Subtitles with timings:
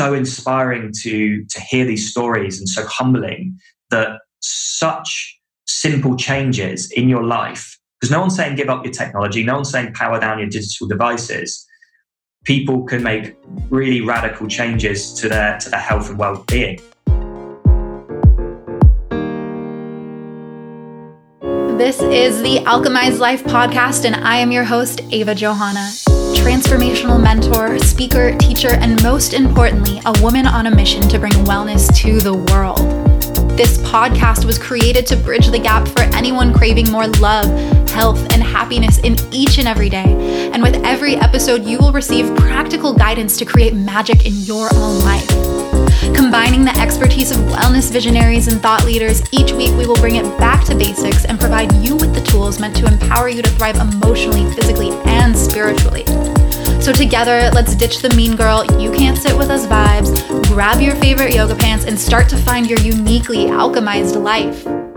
[0.00, 3.54] so inspiring to to hear these stories and so humbling
[3.90, 9.44] that such simple changes in your life because no one's saying give up your technology
[9.44, 11.66] no one's saying power down your digital devices
[12.44, 13.36] people can make
[13.68, 16.80] really radical changes to their to their health and well-being
[21.76, 25.88] This is the Alchemized Life podcast, and I am your host, Ava Johanna.
[26.34, 31.94] Transformational mentor, speaker, teacher, and most importantly, a woman on a mission to bring wellness
[31.96, 32.78] to the world.
[33.56, 37.46] This podcast was created to bridge the gap for anyone craving more love,
[37.90, 40.50] health, and happiness in each and every day.
[40.52, 45.00] And with every episode, you will receive practical guidance to create magic in your own
[45.04, 45.59] life.
[46.14, 50.24] Combining the expertise of wellness visionaries and thought leaders, each week we will bring it
[50.38, 53.76] back to basics and provide you with the tools meant to empower you to thrive
[53.76, 56.06] emotionally, physically, and spiritually.
[56.80, 60.96] So, together, let's ditch the mean girl, you can't sit with us vibes, grab your
[60.96, 64.89] favorite yoga pants, and start to find your uniquely alchemized life.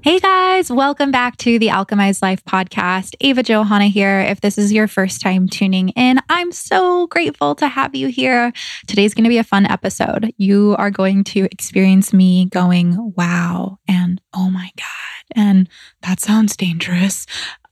[0.00, 3.14] Hey guys, welcome back to the Alchemized Life podcast.
[3.20, 4.20] Ava Johanna here.
[4.20, 8.52] If this is your first time tuning in, I'm so grateful to have you here.
[8.88, 10.32] Today's going to be a fun episode.
[10.38, 15.36] You are going to experience me going, wow, and oh my God.
[15.36, 15.68] And
[16.00, 17.26] that sounds dangerous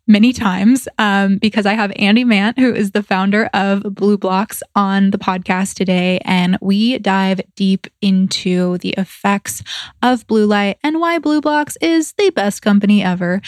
[0.07, 5.11] many times um, because I have Andy Mant, who is the founder of BLUblox, on
[5.11, 6.21] the podcast today.
[6.25, 9.63] And we dive deep into the effects
[10.03, 13.41] of blue light and why BLUblox is the best company ever.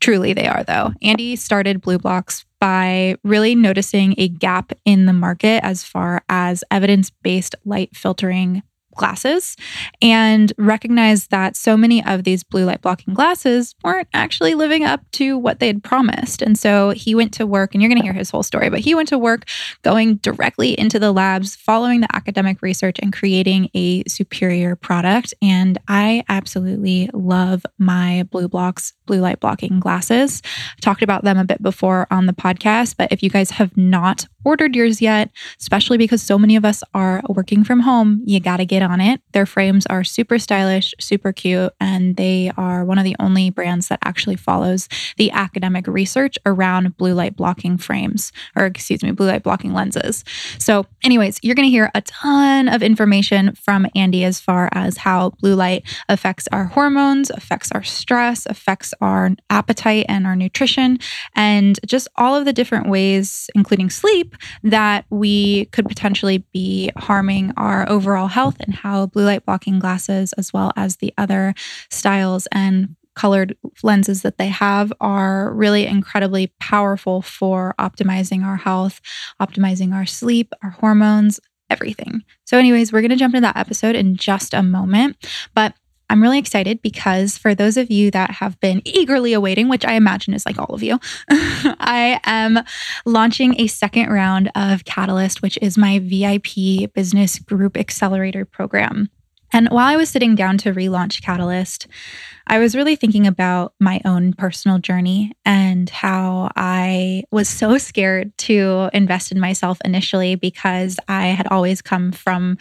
[0.00, 0.92] Truly, they are, though.
[1.02, 7.10] Andy started BLUblox by really noticing a gap in the market as far as evidence
[7.10, 8.62] based light filtering
[8.98, 9.56] glasses
[10.02, 15.00] and recognized that so many of these blue light blocking glasses weren't actually living up
[15.12, 16.42] to what they had promised.
[16.42, 18.80] And so he went to work, and you're going to hear his whole story, but
[18.80, 19.48] he went to work
[19.82, 25.32] going directly into the labs, following the academic research, and creating a superior product.
[25.40, 29.80] And I absolutely love my BLUblox blue light blocking mm-hmm.
[29.80, 30.42] glasses.
[30.44, 33.76] I talked about them a bit before on the podcast, but if you guys have
[33.76, 35.30] not ordered yours yet,
[35.60, 39.00] especially because so many of us are working from home, you got to get on
[39.00, 39.20] it.
[39.32, 43.88] Their frames are super stylish, super cute, and they are one of the only brands
[43.88, 49.26] that actually follows the academic research around blue light blocking frames, or excuse me, blue
[49.26, 50.24] light blocking lenses.
[50.58, 54.98] So, anyways, you're going to hear a ton of information from Andy as far as
[54.98, 60.98] how blue light affects our hormones, affects our stress, affects our appetite and our nutrition,
[61.34, 67.52] and just all of the different ways, including sleep, that we could potentially be harming
[67.56, 71.54] our overall health and how blue light blocking glasses, as well as the other
[71.90, 79.00] styles and colored lenses that they have are really incredibly powerful for optimizing our health,
[79.42, 82.22] optimizing our sleep, our hormones, everything.
[82.44, 85.16] So, anyways, we're going to jump into that episode in just a moment.
[85.54, 85.74] But
[86.10, 89.92] I'm really excited because for those of you that have been eagerly awaiting, which I
[89.92, 90.98] imagine is like all of you,
[91.28, 92.60] I am
[93.04, 99.10] launching a second round of Catalyst, which is my VIP business group accelerator program.
[99.52, 101.86] And while I was sitting down to relaunch Catalyst,
[102.50, 108.36] I was really thinking about my own personal journey and how I was so scared
[108.38, 112.56] to invest in myself initially because I had always come from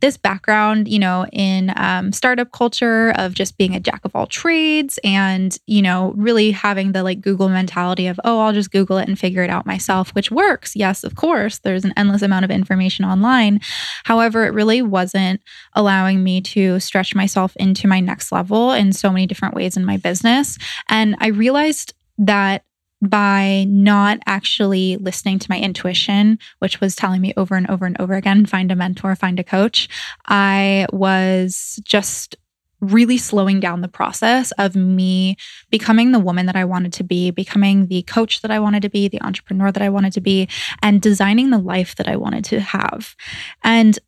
[0.00, 4.26] this background, you know, in um, startup culture of just being a jack of all
[4.26, 8.98] trades and, you know, really having the like Google mentality of, oh, I'll just Google
[8.98, 10.76] it and figure it out myself, which works.
[10.76, 13.60] Yes, of course, there's an endless amount of information online.
[14.04, 15.40] However, it really wasn't
[15.72, 19.84] allowing me to stretch myself into my next level in so many different ways in
[19.84, 20.58] my business.
[20.88, 22.64] And I realized that
[23.02, 27.98] by not actually listening to my intuition, which was telling me over and over and
[27.98, 29.88] over again find a mentor, find a coach,
[30.26, 32.36] I was just
[32.80, 35.36] really slowing down the process of me
[35.70, 38.88] becoming the woman that I wanted to be, becoming the coach that I wanted to
[38.88, 40.48] be, the entrepreneur that I wanted to be,
[40.82, 43.14] and designing the life that I wanted to have.
[43.62, 43.98] And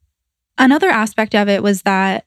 [0.58, 2.26] another aspect of it was that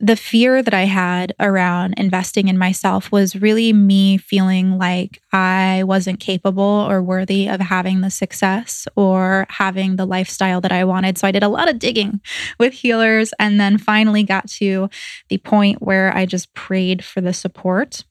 [0.00, 5.84] the fear that I had around investing in myself was really me feeling like I
[5.84, 11.16] wasn't capable or worthy of having the success or having the lifestyle that I wanted.
[11.16, 12.20] So I did a lot of digging
[12.58, 14.90] with healers and then finally got to
[15.28, 18.04] the point where I just prayed for the support.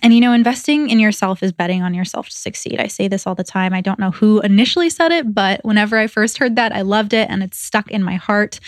[0.00, 2.80] And you know, investing in yourself is betting on yourself to succeed.
[2.80, 3.74] I say this all the time.
[3.74, 7.12] I don't know who initially said it, but whenever I first heard that, I loved
[7.12, 8.58] it and it's stuck in my heart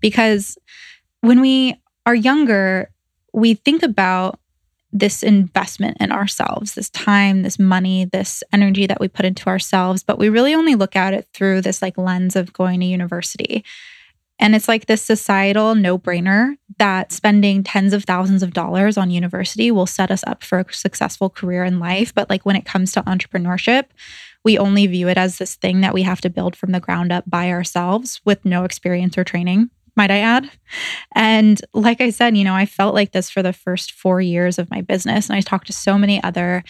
[0.00, 0.58] because
[1.22, 2.90] when we are younger,
[3.32, 4.38] we think about
[4.92, 10.04] this investment in ourselves, this time, this money, this energy that we put into ourselves,
[10.04, 13.64] but we really only look at it through this like lens of going to university.
[14.40, 19.10] And it's like this societal no brainer that spending tens of thousands of dollars on
[19.10, 22.12] university will set us up for a successful career in life.
[22.14, 23.84] But like when it comes to entrepreneurship,
[24.44, 27.12] we only view it as this thing that we have to build from the ground
[27.12, 30.50] up by ourselves with no experience or training, might I add.
[31.14, 34.58] And like I said, you know, I felt like this for the first four years
[34.58, 35.28] of my business.
[35.28, 36.64] And I talked to so many other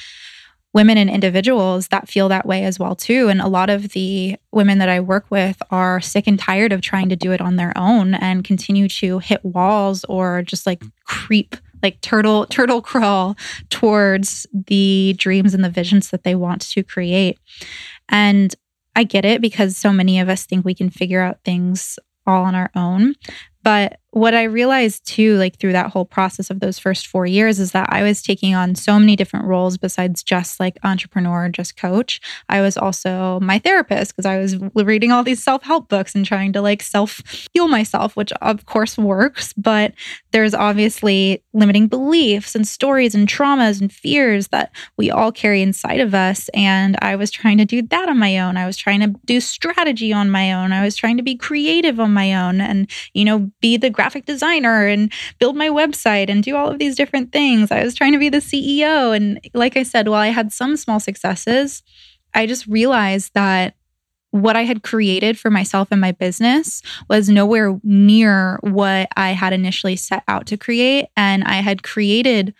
[0.74, 3.28] women and individuals that feel that way as well too.
[3.28, 6.82] And a lot of the women that i work with are sick and tired of
[6.82, 10.82] trying to do it on their own and continue to hit walls or just like
[11.06, 13.36] creep like turtle turtle crawl
[13.70, 17.38] towards the dreams and the visions that they want to create.
[18.08, 18.54] And
[18.96, 22.44] i get it because so many of us think we can figure out things all
[22.44, 23.14] on our own.
[23.62, 27.58] But what I realized too, like through that whole process of those first four years,
[27.58, 31.76] is that I was taking on so many different roles besides just like entrepreneur, just
[31.76, 32.20] coach.
[32.48, 36.24] I was also my therapist because I was reading all these self help books and
[36.24, 37.22] trying to like self
[37.52, 39.52] heal myself, which of course works.
[39.54, 39.94] But
[40.30, 45.98] there's obviously limiting beliefs and stories and traumas and fears that we all carry inside
[45.98, 46.48] of us.
[46.54, 48.56] And I was trying to do that on my own.
[48.56, 50.72] I was trying to do strategy on my own.
[50.72, 54.26] I was trying to be creative on my own and, you know, be the graphic
[54.26, 57.72] designer and build my website and do all of these different things.
[57.72, 59.16] I was trying to be the CEO.
[59.16, 61.82] And like I said, while I had some small successes,
[62.34, 63.76] I just realized that
[64.30, 69.54] what I had created for myself and my business was nowhere near what I had
[69.54, 71.06] initially set out to create.
[71.16, 72.52] And I had created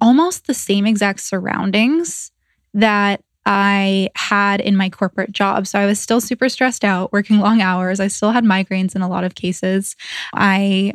[0.00, 2.30] almost the same exact surroundings
[2.72, 5.66] that I had in my corporate job.
[5.66, 8.00] So I was still super stressed out, working long hours.
[8.00, 9.96] I still had migraines in a lot of cases.
[10.34, 10.92] I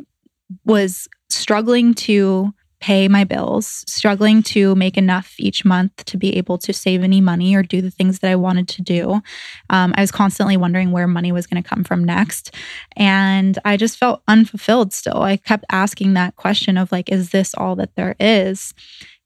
[0.64, 6.56] was struggling to pay my bills, struggling to make enough each month to be able
[6.56, 9.20] to save any money or do the things that I wanted to do.
[9.68, 12.54] Um, I was constantly wondering where money was going to come from next.
[12.96, 15.22] And I just felt unfulfilled still.
[15.22, 18.72] I kept asking that question of, like, is this all that there is?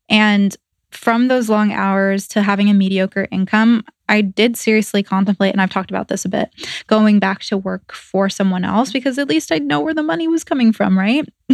[0.09, 0.55] And
[0.97, 5.71] from those long hours to having a mediocre income, I did seriously contemplate, and I've
[5.71, 6.51] talked about this a bit,
[6.87, 10.29] going back to work for someone else because at least I'd know where the money
[10.29, 11.27] was coming from, right?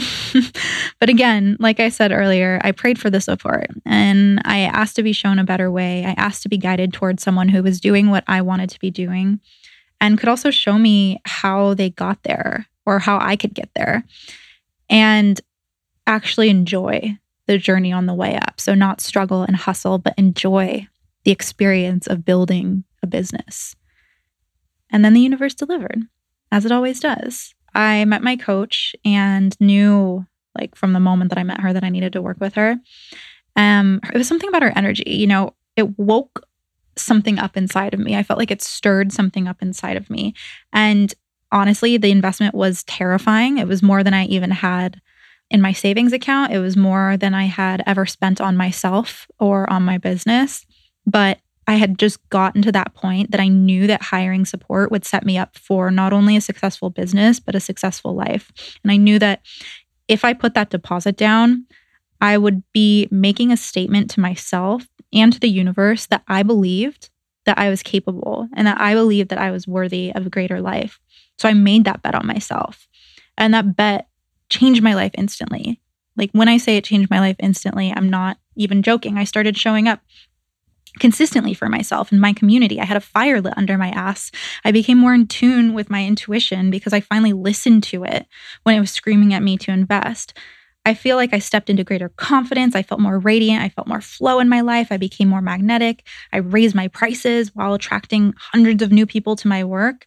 [1.01, 5.03] but again, like I said earlier, I prayed for the support and I asked to
[5.03, 6.05] be shown a better way.
[6.05, 8.91] I asked to be guided towards someone who was doing what I wanted to be
[8.91, 9.41] doing
[10.01, 14.05] and could also show me how they got there or how I could get there
[14.89, 15.41] and
[16.07, 17.17] actually enjoy
[17.51, 18.61] the journey on the way up.
[18.61, 20.87] So, not struggle and hustle, but enjoy
[21.25, 23.75] the experience of building a business.
[24.93, 26.03] And then the universe delivered,
[26.53, 27.53] as it always does.
[27.75, 30.25] I met my coach and knew,
[30.57, 32.77] like, from the moment that I met her, that I needed to work with her.
[33.57, 35.11] Um, it was something about her energy.
[35.11, 36.47] You know, it woke
[36.97, 38.15] something up inside of me.
[38.15, 40.35] I felt like it stirred something up inside of me.
[40.73, 41.13] And
[41.51, 43.59] honestly, the investment was terrifying.
[43.59, 45.01] It was more than I even had
[45.51, 46.53] in my savings account.
[46.53, 50.65] It was more than I had ever spent on myself or on my business.
[51.07, 55.05] But I had just gotten to that point that I knew that hiring support would
[55.05, 58.51] set me up for not only a successful business, but a successful life.
[58.83, 59.43] And I knew that
[60.09, 61.67] if I put that deposit down,
[62.21, 67.11] I would be making a statement to myself and to the universe that I believed
[67.47, 70.61] that I was capable and that I believed that I was worthy of a greater
[70.61, 71.01] life.
[71.39, 72.87] So I made that bet on myself.
[73.39, 74.09] And that bet
[74.51, 75.81] changed my life instantly.
[76.17, 79.17] Like when I say it changed my life instantly, I'm not even joking.
[79.17, 80.01] I started showing up
[80.99, 82.81] consistently for myself and my community.
[82.81, 84.31] I had a fire lit under my ass.
[84.65, 88.27] I became more in tune with my intuition because I finally listened to it
[88.65, 90.37] when it was screaming at me to invest.
[90.87, 92.75] I feel like I stepped into greater confidence.
[92.75, 93.63] I felt more radiant.
[93.63, 94.89] I felt more flow in my life.
[94.91, 96.07] I became more magnetic.
[96.33, 100.07] I raised my prices while attracting hundreds of new people to my work.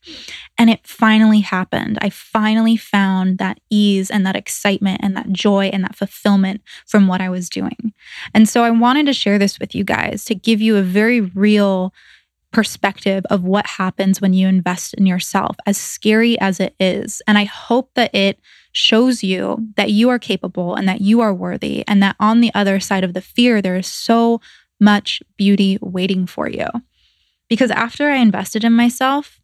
[0.57, 1.99] And it finally happened.
[2.01, 7.05] I finally found that ease and that excitement and that joy and that fulfillment from
[7.07, 7.93] what I was doing.
[8.33, 11.21] And so I wanted to share this with you guys to give you a very
[11.21, 11.93] real
[12.51, 17.21] perspective of what happens when you invest in yourself, as scary as it is.
[17.27, 18.39] And I hope that it
[18.73, 22.53] shows you that you are capable and that you are worthy, and that on the
[22.53, 24.41] other side of the fear, there is so
[24.79, 26.67] much beauty waiting for you.
[27.47, 29.39] Because after I invested in myself,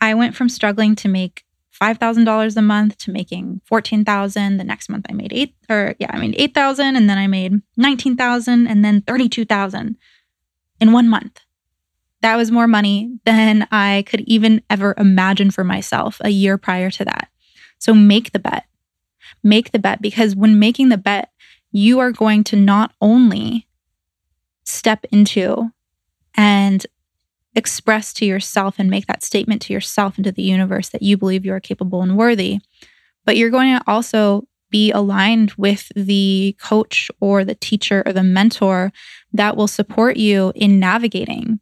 [0.00, 1.44] I went from struggling to make
[1.80, 4.56] $5,000 a month to making 14,000.
[4.56, 7.60] The next month I made 8 or yeah, I made 8,000 and then I made
[7.76, 9.96] 19,000 and then 32,000
[10.80, 11.40] in 1 month.
[12.22, 16.90] That was more money than I could even ever imagine for myself a year prior
[16.92, 17.28] to that.
[17.78, 18.64] So make the bet.
[19.42, 21.30] Make the bet because when making the bet,
[21.72, 23.66] you are going to not only
[24.64, 25.70] step into
[26.36, 26.86] and
[27.54, 31.44] express to yourself and make that statement to yourself into the universe that you believe
[31.44, 32.58] you are capable and worthy,
[33.24, 38.22] but you're going to also be aligned with the coach or the teacher or the
[38.22, 38.92] mentor
[39.32, 41.60] that will support you in navigating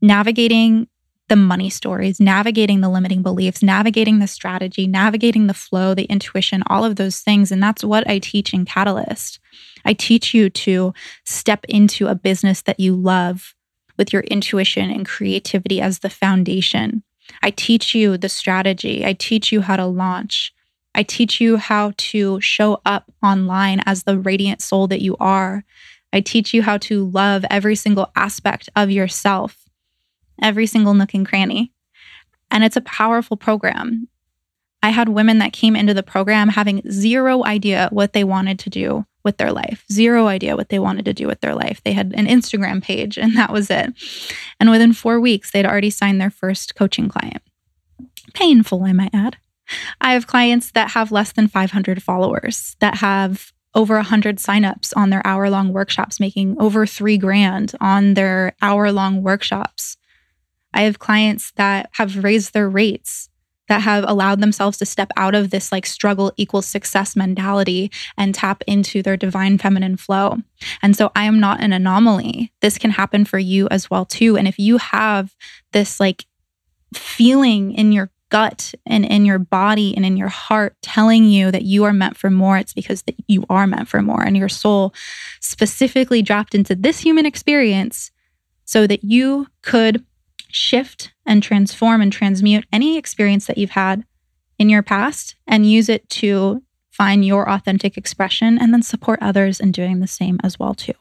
[0.00, 0.88] navigating
[1.30, 6.62] the money stories navigating the limiting beliefs navigating the strategy navigating the flow the intuition
[6.66, 7.50] all of those things.
[7.50, 9.40] And that's what i teach in catalyst.
[9.84, 10.92] I teach you to
[11.24, 13.54] step into a business that you love
[13.96, 17.02] with your intuition and creativity as the foundation.
[17.42, 19.04] I teach you the strategy.
[19.04, 20.52] I teach you how to launch.
[20.94, 25.64] I teach you how to show up online as the radiant soul that you are.
[26.12, 29.56] I teach you how to love every single aspect of yourself,
[30.42, 31.72] every single nook and cranny.
[32.50, 34.08] And it's a powerful program.
[34.82, 38.70] I had women that came into the program having zero idea what they wanted to
[38.70, 41.82] do with their life, zero idea what they wanted to do with their life.
[41.84, 43.92] They had an Instagram page and that was it.
[44.58, 47.42] And within four weeks, they'd already signed their first coaching client.
[48.32, 49.36] Painful, I might add.
[50.00, 55.10] I have clients that have less than 500 followers, that have over 100 signups on
[55.10, 59.96] their hour long workshops, making over three grand on their hour long workshops.
[60.72, 63.28] I have clients that have raised their rates,
[63.68, 68.34] that have allowed themselves to step out of this like struggle equals success mentality and
[68.34, 70.38] tap into their divine feminine flow.
[70.82, 72.52] And so I am not an anomaly.
[72.60, 74.36] This can happen for you as well too.
[74.36, 75.36] And if you have
[75.72, 76.26] this like
[76.94, 81.62] feeling in your gut and in your body and in your heart telling you that
[81.62, 84.22] you are meant for more, it's because that you are meant for more.
[84.22, 84.94] And your soul
[85.40, 88.10] specifically dropped into this human experience
[88.64, 90.04] so that you could
[90.52, 94.04] shift and transform and transmute any experience that you've had
[94.58, 99.58] in your past and use it to find your authentic expression and then support others
[99.58, 100.92] in doing the same as well too.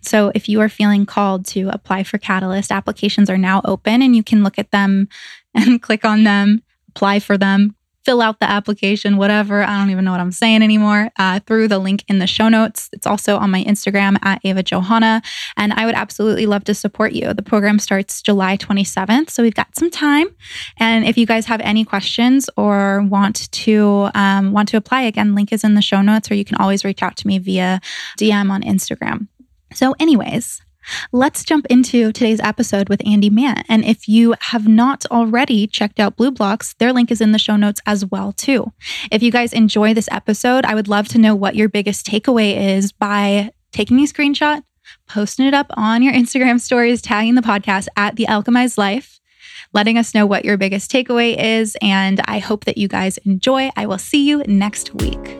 [0.00, 4.16] So if you are feeling called to apply for Catalyst, applications are now open and
[4.16, 5.08] you can look at them
[5.54, 7.76] and click on them, apply for them,
[8.08, 9.62] fill out the application, whatever.
[9.62, 12.48] I don't even know what I'm saying anymore, uh, through the link in the show
[12.48, 12.88] notes.
[12.94, 15.20] It's also on my Instagram at Ava Johanna.
[15.58, 17.34] And I would absolutely love to support you.
[17.34, 19.28] The program starts July 27th.
[19.28, 20.28] So we've got some time.
[20.78, 25.34] And if you guys have any questions or want to um, want to apply, again,
[25.34, 27.78] link is in the show notes, or you can always reach out to me via
[28.18, 29.28] DM on Instagram.
[29.74, 30.62] So, anyways,
[31.12, 33.64] Let's jump into today's episode with Andy Mant.
[33.68, 37.56] And if you have not already checked out BLUblox, their link is in the show
[37.56, 38.72] notes as well too.
[39.10, 42.76] If you guys enjoy this episode, I would love to know what your biggest takeaway
[42.76, 44.62] is by taking a screenshot,
[45.08, 49.20] posting it up on your Instagram stories, tagging the podcast at The Alchemized Life,
[49.72, 51.76] letting us know what your biggest takeaway is.
[51.82, 53.70] And I hope that you guys enjoy.
[53.76, 55.38] I will see you next week.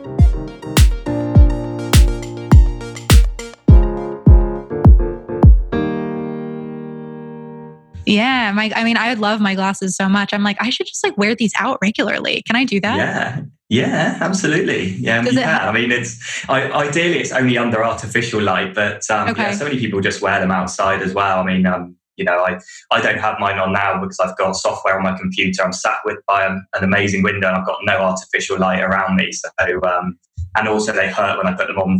[8.09, 10.33] Yeah, my I mean, I would love my glasses so much.
[10.33, 12.41] I'm like, I should just like wear these out regularly.
[12.41, 12.97] Can I do that?
[12.97, 13.41] Yeah.
[13.71, 14.95] Yeah, absolutely.
[14.95, 15.67] Yeah, Does you can.
[15.67, 19.43] I mean, it's I, ideally it's only under artificial light, but um, okay.
[19.43, 21.39] yeah, so many people just wear them outside as well.
[21.39, 24.53] I mean, um, you know, I I don't have mine on now because I've got
[24.53, 25.61] software on my computer.
[25.63, 29.17] I'm sat with by an, an amazing window, and I've got no artificial light around
[29.17, 29.31] me.
[29.31, 29.49] So,
[29.83, 30.17] um,
[30.55, 31.99] and also they hurt when I put them on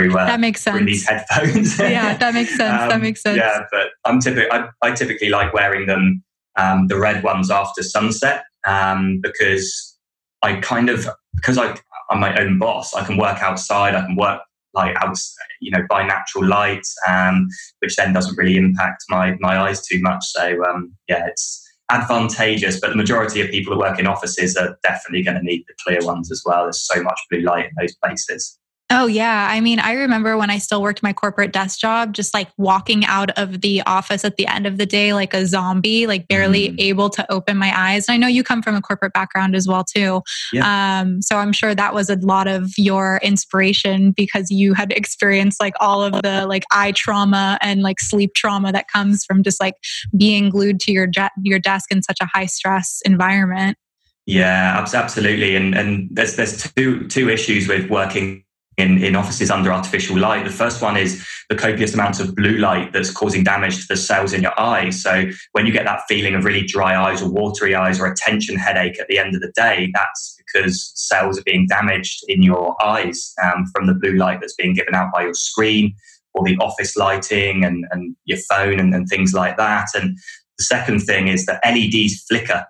[0.00, 0.26] everywhere.
[0.26, 0.84] That makes sense.
[0.86, 1.78] these headphones.
[1.78, 2.82] yeah, that makes sense.
[2.82, 3.36] um, that makes sense.
[3.36, 6.22] Yeah, but I'm typically I, I typically like wearing them
[6.56, 9.96] um, the red ones after sunset um, because
[10.42, 11.76] I kind of because I
[12.10, 12.94] I'm my own boss.
[12.94, 13.94] I can work outside.
[13.94, 14.40] I can work
[14.72, 15.16] like out
[15.60, 17.48] you know by natural light, um,
[17.80, 20.24] which then doesn't really impact my my eyes too much.
[20.26, 24.78] So um, yeah, it's advantageous, but the majority of people that work in offices are
[24.82, 26.64] definitely going to need the clear ones as well.
[26.64, 28.59] There's so much blue light in those places.
[28.92, 29.46] Oh, yeah.
[29.48, 33.04] I mean, I remember when I still worked my corporate desk job, just like walking
[33.04, 36.70] out of the office at the end of the day like a zombie, like barely
[36.70, 36.74] mm.
[36.80, 38.08] able to open my eyes.
[38.08, 40.22] And I know you come from a corporate background as well, too.
[40.52, 41.00] Yeah.
[41.00, 45.60] Um, so I'm sure that was a lot of your inspiration because you had experienced
[45.60, 49.60] like all of the like eye trauma and like sleep trauma that comes from just
[49.60, 49.74] like
[50.16, 53.78] being glued to your, je- your desk in such a high stress environment.
[54.26, 55.56] Yeah, absolutely.
[55.56, 58.44] And and there's there's two two issues with working
[58.80, 60.44] in, in offices under artificial light.
[60.44, 63.96] The first one is the copious amount of blue light that's causing damage to the
[63.96, 65.02] cells in your eyes.
[65.02, 68.16] So when you get that feeling of really dry eyes or watery eyes or a
[68.16, 72.42] tension headache at the end of the day, that's because cells are being damaged in
[72.42, 75.94] your eyes um, from the blue light that's being given out by your screen
[76.34, 79.88] or the office lighting and, and your phone and, and things like that.
[79.94, 80.16] And
[80.58, 82.64] the second thing is that LEDs flicker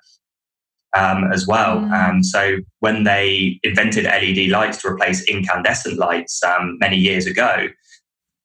[0.97, 1.79] um, as well.
[1.79, 1.93] Mm.
[1.93, 7.69] Um, so when they invented LED lights to replace incandescent lights um, many years ago,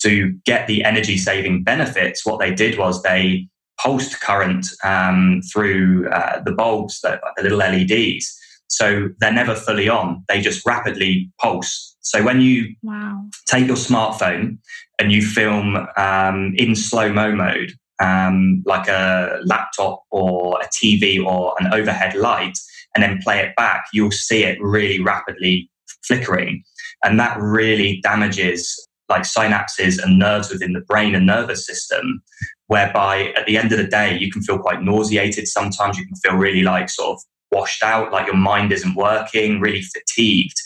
[0.01, 3.47] to get the energy saving benefits, what they did was they
[3.79, 8.39] pulsed current um, through uh, the bulbs, the, the little LEDs.
[8.67, 11.95] So they're never fully on; they just rapidly pulse.
[12.01, 13.25] So when you wow.
[13.47, 14.57] take your smartphone
[14.99, 21.23] and you film um, in slow mo mode, um, like a laptop or a TV
[21.23, 22.57] or an overhead light,
[22.93, 25.69] and then play it back, you'll see it really rapidly
[26.07, 26.63] flickering.
[27.03, 32.21] And that really damages like synapses and nerves within the brain and nervous system,
[32.67, 35.47] whereby at the end of the day, you can feel quite nauseated.
[35.47, 37.21] Sometimes you can feel really like sort of
[37.51, 40.57] washed out, like your mind isn't working, really fatigued.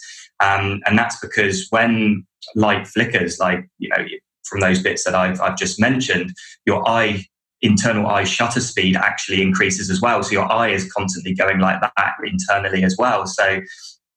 [0.42, 4.06] Um, and that's because when light flickers, like, you know,
[4.50, 6.34] from those bits that I've, I've just mentioned,
[6.66, 7.26] your eye
[7.62, 10.24] internal eye shutter speed actually increases as well.
[10.24, 13.26] So your eye is constantly going like that internally as well.
[13.26, 13.62] So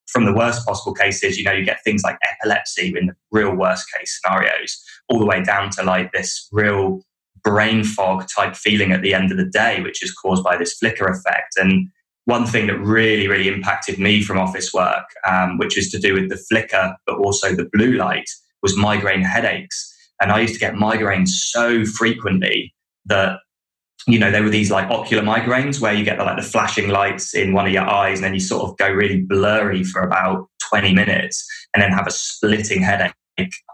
[0.07, 3.55] from the worst possible cases, you know, you get things like epilepsy in the real
[3.55, 7.01] worst case scenarios, all the way down to like this real
[7.43, 10.77] brain fog type feeling at the end of the day, which is caused by this
[10.77, 11.57] flicker effect.
[11.57, 11.89] And
[12.25, 16.13] one thing that really, really impacted me from office work, um, which is to do
[16.13, 18.29] with the flicker, but also the blue light,
[18.61, 19.92] was migraine headaches.
[20.21, 22.73] And I used to get migraines so frequently
[23.05, 23.39] that
[24.07, 26.89] you know, there were these like ocular migraines where you get the, like the flashing
[26.89, 30.01] lights in one of your eyes and then you sort of go really blurry for
[30.01, 33.13] about 20 minutes and then have a splitting headache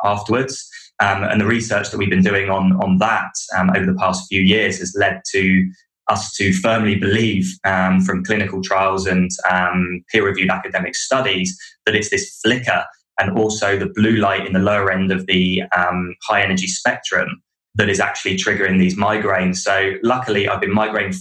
[0.03, 0.69] afterwards.
[1.01, 4.27] Um, and the research that we've been doing on, on that um, over the past
[4.27, 5.71] few years has led to
[6.09, 11.95] us to firmly believe um, from clinical trials and um, peer reviewed academic studies that
[11.95, 12.83] it's this flicker
[13.19, 17.41] and also the blue light in the lower end of the um, high energy spectrum
[17.75, 19.57] that is actually triggering these migraines.
[19.57, 21.13] So luckily, I've been migraine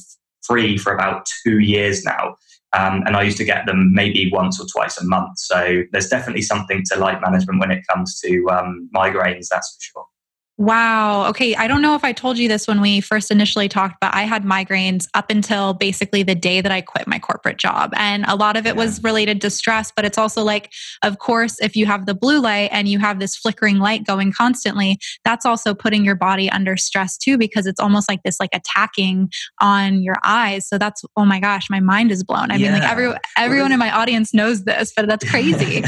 [0.42, 2.36] free for about two years now.
[2.76, 5.38] Um, and I used to get them maybe once or twice a month.
[5.38, 9.80] So there's definitely something to light management when it comes to um, migraines, that's for
[9.80, 10.04] sure.
[10.58, 11.28] Wow.
[11.28, 11.54] Okay.
[11.54, 14.22] I don't know if I told you this when we first initially talked, but I
[14.22, 17.92] had migraines up until basically the day that I quit my corporate job.
[17.94, 18.82] And a lot of it yeah.
[18.82, 20.72] was related to stress, but it's also like,
[21.04, 24.32] of course, if you have the blue light and you have this flickering light going
[24.32, 28.50] constantly, that's also putting your body under stress too, because it's almost like this like
[28.52, 30.66] attacking on your eyes.
[30.66, 32.50] So that's, oh my gosh, my mind is blown.
[32.50, 32.72] I yeah.
[32.72, 35.84] mean, like every, everyone in my audience knows this, but that's crazy.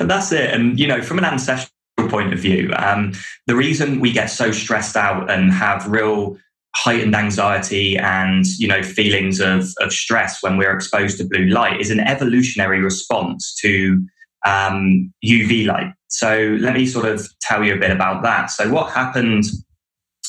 [0.00, 0.52] And that's it.
[0.52, 1.70] And, you know, from an ancestral
[2.08, 2.72] point of view.
[2.76, 3.12] Um,
[3.46, 6.36] the reason we get so stressed out and have real
[6.76, 11.80] heightened anxiety and you know feelings of, of stress when we're exposed to blue light
[11.80, 14.04] is an evolutionary response to
[14.44, 15.92] um, UV light.
[16.08, 18.50] So let me sort of tell you a bit about that.
[18.50, 19.44] So what happened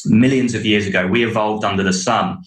[0.06, 1.06] millions of years ago?
[1.06, 2.38] We evolved under the sun,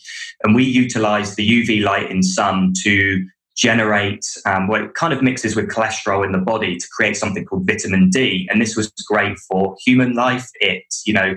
[0.43, 3.25] and we utilized the UV light in sun to
[3.61, 7.45] generate um, what it kind of mixes with cholesterol in the body to create something
[7.45, 8.49] called vitamin D.
[8.51, 10.49] And this was great for human life.
[10.61, 11.35] It, you know,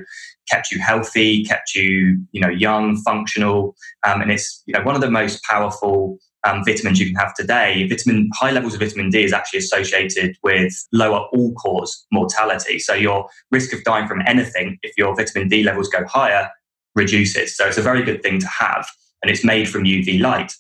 [0.50, 3.76] kept you healthy, kept you, you know, young, functional.
[4.08, 7.34] Um, and it's, you know, one of the most powerful um, vitamins you can have
[7.34, 7.86] today.
[7.90, 12.80] Vitamin high levels of vitamin D is actually associated with lower all cause mortality.
[12.80, 16.50] So your risk of dying from anything, if your vitamin D levels go higher,
[16.96, 17.58] reduces.
[17.58, 18.88] So it's a very good thing to have.
[19.22, 20.54] And it's made from UV light.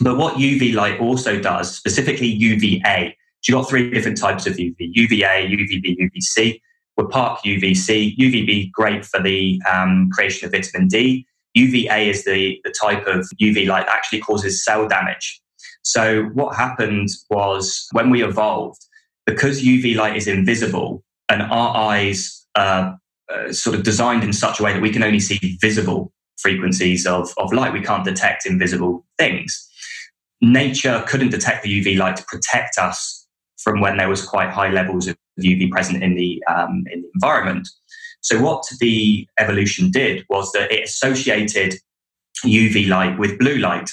[0.00, 4.54] But what UV light also does, specifically UVA, so you've got three different types of
[4.54, 6.60] UV UVA, UVB, UVC.
[6.96, 8.16] We're part UVC.
[8.16, 11.26] UVB, great for the um, creation of vitamin D.
[11.54, 15.40] UVA is the, the type of UV light that actually causes cell damage.
[15.82, 18.84] So, what happened was when we evolved,
[19.26, 22.98] because UV light is invisible and our eyes are
[23.32, 27.06] uh, sort of designed in such a way that we can only see visible frequencies
[27.06, 29.65] of, of light, we can't detect invisible things
[30.40, 33.26] nature couldn't detect the UV light to protect us
[33.58, 37.10] from when there was quite high levels of UV present in the um, in the
[37.14, 37.68] environment.
[38.20, 41.74] So what the evolution did was that it associated
[42.44, 43.90] UV light with blue light,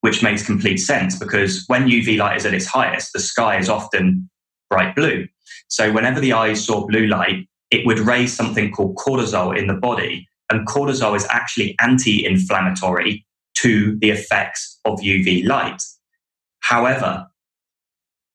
[0.00, 3.68] which makes complete sense because when UV light is at its highest, the sky is
[3.68, 4.28] often
[4.70, 5.26] bright blue.
[5.68, 9.74] So whenever the eyes saw blue light, it would raise something called cortisol in the
[9.74, 10.28] body.
[10.50, 13.25] And cortisol is actually anti inflammatory
[13.62, 15.82] to the effects of UV light.
[16.60, 17.26] However,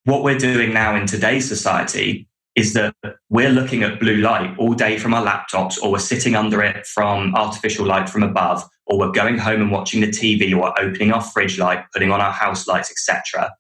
[0.06, 2.94] what we're doing now in today's society is that
[3.30, 6.86] we're looking at blue light all day from our laptops, or we're sitting under it
[6.86, 11.14] from artificial light from above, or we're going home and watching the TV, or opening
[11.14, 13.52] our fridge light, putting on our house lights, etc.,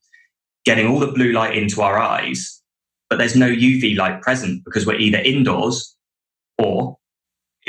[0.65, 2.61] getting all the blue light into our eyes,
[3.09, 5.95] but there's no UV light present because we're either indoors
[6.57, 6.97] or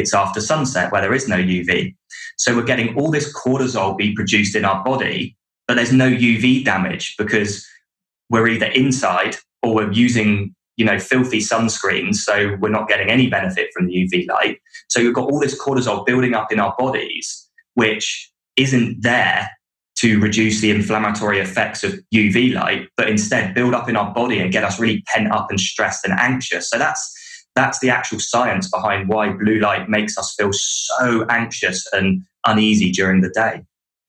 [0.03, 1.95] it's after sunset where there is no UV.
[2.37, 5.37] So we're getting all this cortisol be produced in our body,
[5.67, 7.67] but there's no UV damage because
[8.29, 13.29] we're either inside or we're using you know filthy sunscreens so we're not getting any
[13.29, 16.75] benefit from the uv light so we've got all this cortisol building up in our
[16.79, 19.51] bodies which isn't there
[19.97, 24.39] to reduce the inflammatory effects of uv light but instead build up in our body
[24.39, 27.15] and get us really pent up and stressed and anxious so that's
[27.55, 32.91] that's the actual science behind why blue light makes us feel so anxious and uneasy
[32.91, 33.63] during the day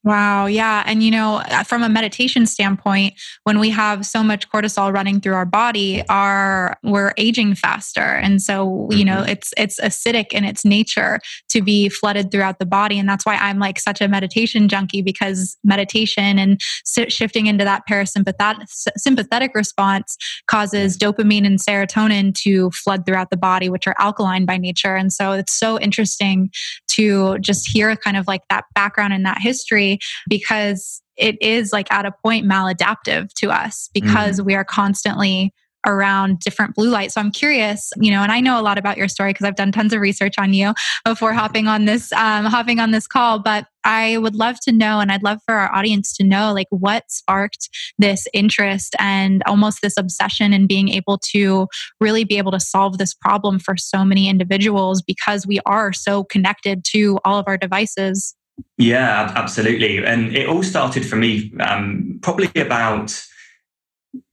[0.05, 0.47] Wow.
[0.47, 0.83] Yeah.
[0.85, 3.13] And, you know, uh, from a meditation standpoint,
[3.43, 8.01] when we have so much cortisol running through our body, our, we're aging faster.
[8.01, 9.29] And so, you know, mm-hmm.
[9.29, 12.99] it's, it's acidic in its nature to be flooded throughout the body.
[12.99, 16.59] And that's why I'm like such a meditation junkie because meditation and
[17.07, 18.65] shifting into that parasympathetic
[18.97, 24.57] sympathetic response causes dopamine and serotonin to flood throughout the body, which are alkaline by
[24.57, 24.95] nature.
[24.97, 26.51] And so it's so interesting
[26.95, 31.91] to just hear kind of like that background and that history because it is like
[31.91, 34.45] at a point maladaptive to us because mm.
[34.45, 35.53] we are constantly
[35.85, 37.11] around different blue light.
[37.11, 39.55] So I'm curious, you know, and I know a lot about your story because I've
[39.55, 40.73] done tons of research on you
[41.05, 43.39] before hopping on this um, hopping on this call.
[43.39, 46.67] But I would love to know, and I'd love for our audience to know, like
[46.69, 51.67] what sparked this interest and almost this obsession in being able to
[51.99, 56.23] really be able to solve this problem for so many individuals because we are so
[56.23, 58.35] connected to all of our devices.
[58.77, 59.97] Yeah, absolutely.
[59.97, 63.19] And it all started for me um, probably about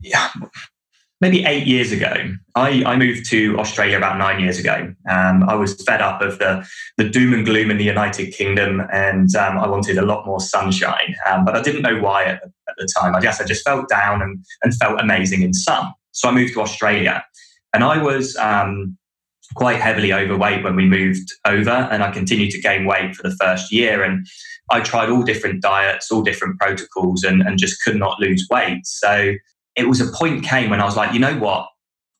[0.00, 0.28] yeah,
[1.20, 2.14] maybe eight years ago,
[2.54, 4.94] I, I, moved to Australia about nine years ago.
[5.08, 8.82] Um, I was fed up of the, the doom and gloom in the United Kingdom
[8.92, 11.14] and um, I wanted a lot more sunshine.
[11.28, 13.14] Um, but I didn't know why at, at, the time.
[13.14, 15.92] I guess I just felt down and, and felt amazing in sun.
[16.12, 17.22] So I moved to Australia
[17.74, 18.96] and I was um,
[19.54, 23.36] quite heavily overweight when we moved over and I continued to gain weight for the
[23.36, 24.02] first year.
[24.02, 24.26] And
[24.70, 28.86] I tried all different diets, all different protocols and, and just could not lose weight.
[28.86, 29.34] So
[29.76, 31.66] it was a point came when I was like, you know what?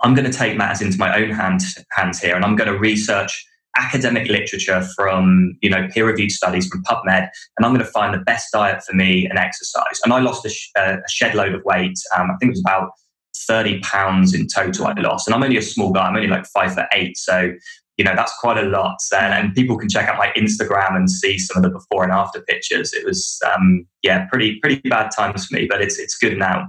[0.03, 2.79] I'm going to take matters into my own hands, hands here and I'm going to
[2.79, 3.45] research
[3.77, 8.15] academic literature from you know peer reviewed studies from PubMed, and I'm going to find
[8.15, 10.01] the best diet for me and exercise.
[10.05, 11.99] And I lost a, sh- a shed load of weight.
[12.17, 12.91] Um, I think it was about
[13.47, 16.07] 30 pounds in total I lost, and I'm only a small guy.
[16.07, 17.53] I'm only like five foot eight, so
[18.01, 21.11] you know that's quite a lot and, and, people can check out my instagram and
[21.11, 22.95] see some of the before and after pictures.
[22.95, 26.67] It was um, yeah pretty pretty bad times for me but it's it's good now.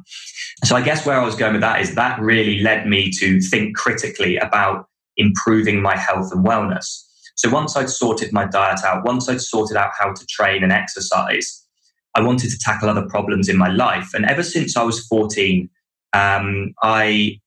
[0.66, 3.40] So i guess where i was going with that is that really led me to
[3.40, 6.88] think critically about improving my health and wellness.
[7.36, 10.74] So once i'd sorted my diet out once i'd sorted out how to train and
[10.74, 11.66] exercise
[12.14, 14.10] i wanted to tackle other problems in my life.
[14.14, 15.70] And ever since i was 14
[16.12, 17.40] um, i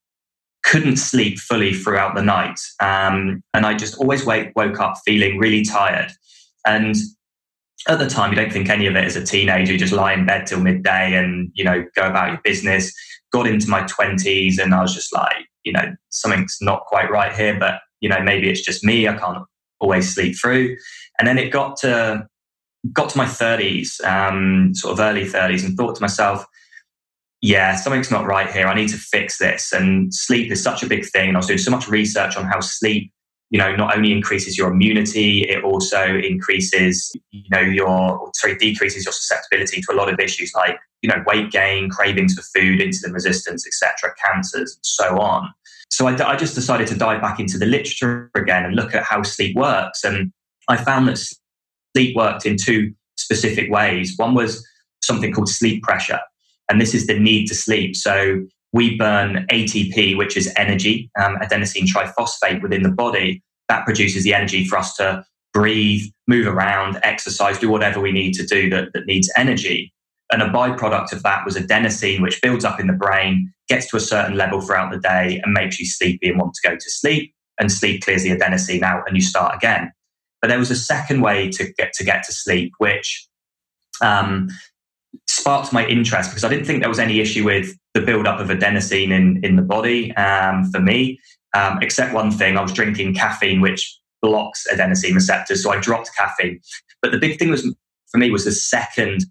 [0.64, 2.58] couldn't sleep fully throughout the night.
[2.80, 6.10] Um, and I just always wake, woke up feeling really tired.
[6.66, 6.96] And
[7.86, 9.72] at the time, you don't think any of it as a teenager.
[9.72, 12.92] You just lie in bed till midday and, you know, go about your business.
[13.30, 17.34] Got into my 20s and I was just like, you know, something's not quite right
[17.34, 19.06] here, but, you know, maybe it's just me.
[19.06, 19.44] I can't
[19.80, 20.76] always sleep through.
[21.18, 22.26] And then it got to,
[22.92, 26.46] got to my 30s, um, sort of early 30s, and thought to myself,
[27.44, 28.68] yeah, something's not right here.
[28.68, 29.70] I need to fix this.
[29.70, 31.28] And sleep is such a big thing.
[31.28, 33.12] And I was doing so much research on how sleep,
[33.50, 39.04] you know, not only increases your immunity, it also increases, you know, your sorry, decreases
[39.04, 42.80] your susceptibility to a lot of issues like, you know, weight gain, cravings for food,
[42.80, 45.52] insulin resistance, etc., cancers, and so on.
[45.90, 49.02] So I, I just decided to dive back into the literature again and look at
[49.02, 50.02] how sleep works.
[50.02, 50.32] And
[50.68, 51.18] I found that
[51.94, 54.14] sleep worked in two specific ways.
[54.16, 54.66] One was
[55.02, 56.20] something called sleep pressure.
[56.68, 57.96] And this is the need to sleep.
[57.96, 63.42] So we burn ATP, which is energy, um, adenosine triphosphate within the body.
[63.68, 65.24] That produces the energy for us to
[65.54, 69.92] breathe, move around, exercise, do whatever we need to do that, that needs energy.
[70.32, 73.96] And a byproduct of that was adenosine, which builds up in the brain, gets to
[73.96, 76.90] a certain level throughout the day, and makes you sleepy and want to go to
[76.90, 77.32] sleep.
[77.60, 79.92] And sleep clears the adenosine out, and you start again.
[80.42, 83.28] But there was a second way to get to get to sleep, which
[84.02, 84.48] um,
[85.28, 88.48] sparked my interest because I didn't think there was any issue with the buildup of
[88.48, 91.18] adenosine in, in the body um, for me,
[91.54, 95.62] um, except one thing I was drinking caffeine, which blocks adenosine receptors.
[95.62, 96.60] So I dropped caffeine.
[97.02, 97.62] But the big thing was
[98.10, 99.26] for me was the second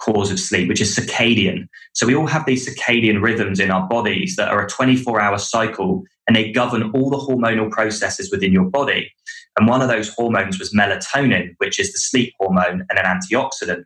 [0.00, 1.68] cause of sleep, which is circadian.
[1.92, 5.38] So we all have these circadian rhythms in our bodies that are a 24 hour
[5.38, 9.10] cycle and they govern all the hormonal processes within your body.
[9.58, 13.84] And one of those hormones was melatonin, which is the sleep hormone and an antioxidant.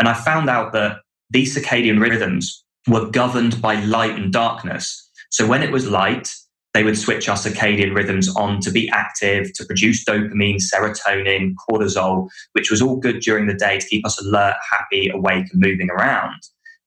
[0.00, 5.10] And I found out that these circadian rhythms were governed by light and darkness.
[5.30, 6.28] So when it was light,
[6.72, 12.30] they would switch our circadian rhythms on to be active, to produce dopamine, serotonin, cortisol,
[12.52, 15.90] which was all good during the day to keep us alert, happy, awake, and moving
[15.90, 16.40] around.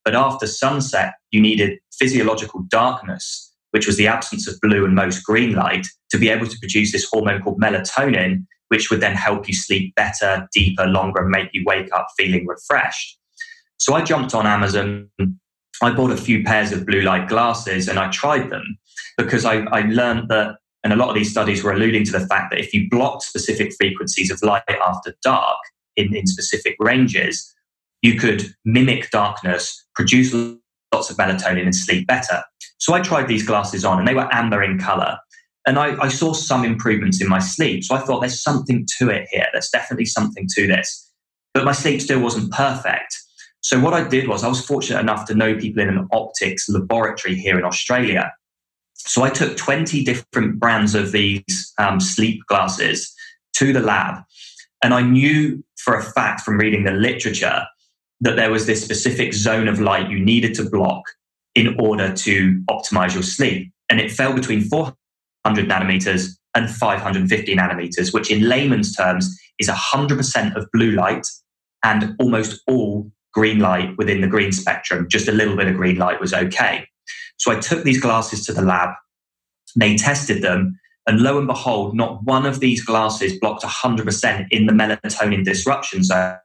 [0.03, 5.23] But after sunset, you needed physiological darkness, which was the absence of blue and most
[5.23, 9.47] green light, to be able to produce this hormone called melatonin, which would then help
[9.47, 13.17] you sleep better, deeper, longer, and make you wake up feeling refreshed.
[13.77, 15.09] So I jumped on Amazon.
[15.81, 18.77] I bought a few pairs of blue light glasses and I tried them
[19.17, 22.27] because I, I learned that, and a lot of these studies were alluding to the
[22.27, 25.57] fact that if you blocked specific frequencies of light after dark
[25.97, 27.53] in, in specific ranges,
[28.03, 30.33] you could mimic darkness, produce
[30.93, 32.43] lots of melatonin, and sleep better.
[32.83, 35.17] So I tried these glasses on and they were amber in color.
[35.65, 37.85] And I, I saw some improvements in my sleep.
[37.85, 39.47] So I thought there's something to it here.
[39.53, 41.09] There's definitely something to this.
[41.53, 43.15] But my sleep still wasn't perfect.
[43.61, 46.67] So what I did was I was fortunate enough to know people in an optics
[46.67, 48.33] laboratory here in Australia.
[48.95, 53.15] So I took 20 different brands of these um, sleep glasses
[53.53, 54.23] to the lab.
[54.83, 57.63] And I knew for a fact from reading the literature
[58.19, 61.05] that there was this specific zone of light you needed to block
[61.55, 63.71] in order to optimize your sleep.
[63.89, 64.95] And it fell between 400
[65.45, 71.27] nanometers and 550 nanometers, which in layman's terms is 100% of blue light
[71.83, 75.07] and almost all green light within the green spectrum.
[75.09, 76.87] Just a little bit of green light was okay.
[77.37, 78.89] So I took these glasses to the lab,
[79.75, 84.65] they tested them, and lo and behold, not one of these glasses blocked 100% in
[84.67, 86.37] the melatonin disruption zone.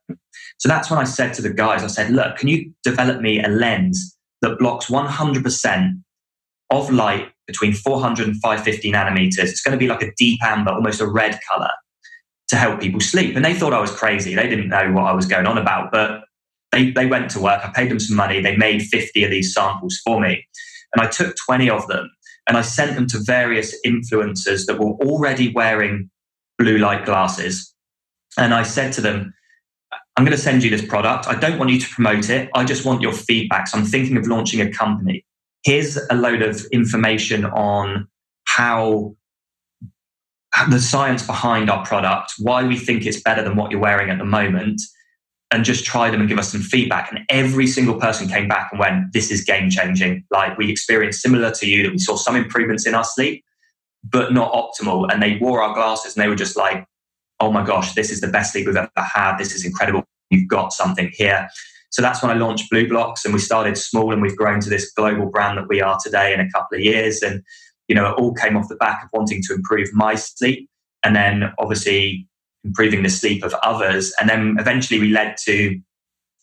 [0.58, 3.40] So that's when I said to the guys, I said, look, can you develop me
[3.40, 6.02] a lens that blocks 100%
[6.70, 9.38] of light between 400 and 550 nanometers?
[9.38, 11.70] It's going to be like a deep amber, almost a red color
[12.48, 13.36] to help people sleep.
[13.36, 14.34] And they thought I was crazy.
[14.34, 16.22] They didn't know what I was going on about, but
[16.72, 17.64] they, they went to work.
[17.64, 18.40] I paid them some money.
[18.40, 20.46] They made 50 of these samples for me.
[20.94, 22.10] And I took 20 of them
[22.48, 26.10] and I sent them to various influencers that were already wearing
[26.58, 27.74] blue light glasses.
[28.38, 29.34] And I said to them,
[30.18, 31.28] I'm going to send you this product.
[31.28, 32.50] I don't want you to promote it.
[32.52, 33.68] I just want your feedback.
[33.68, 35.24] So I'm thinking of launching a company.
[35.62, 38.08] Here's a load of information on
[38.42, 39.14] how
[40.70, 44.18] the science behind our product, why we think it's better than what you're wearing at
[44.18, 44.82] the moment,
[45.52, 47.12] and just try them and give us some feedback.
[47.12, 50.24] And every single person came back and went, This is game changing.
[50.32, 53.44] Like we experienced similar to you that we saw some improvements in our sleep,
[54.02, 55.08] but not optimal.
[55.12, 56.84] And they wore our glasses and they were just like,
[57.40, 59.36] Oh my gosh, this is the best sleep we've ever had.
[59.38, 60.04] This is incredible.
[60.30, 61.48] You've got something here.
[61.90, 64.92] So that's when I launched BLUblox, and we started small and we've grown to this
[64.92, 67.22] global brand that we are today in a couple of years.
[67.22, 67.42] And,
[67.86, 70.68] you know, it all came off the back of wanting to improve my sleep.
[71.04, 72.26] And then obviously
[72.64, 74.12] improving the sleep of others.
[74.20, 75.80] And then eventually we led to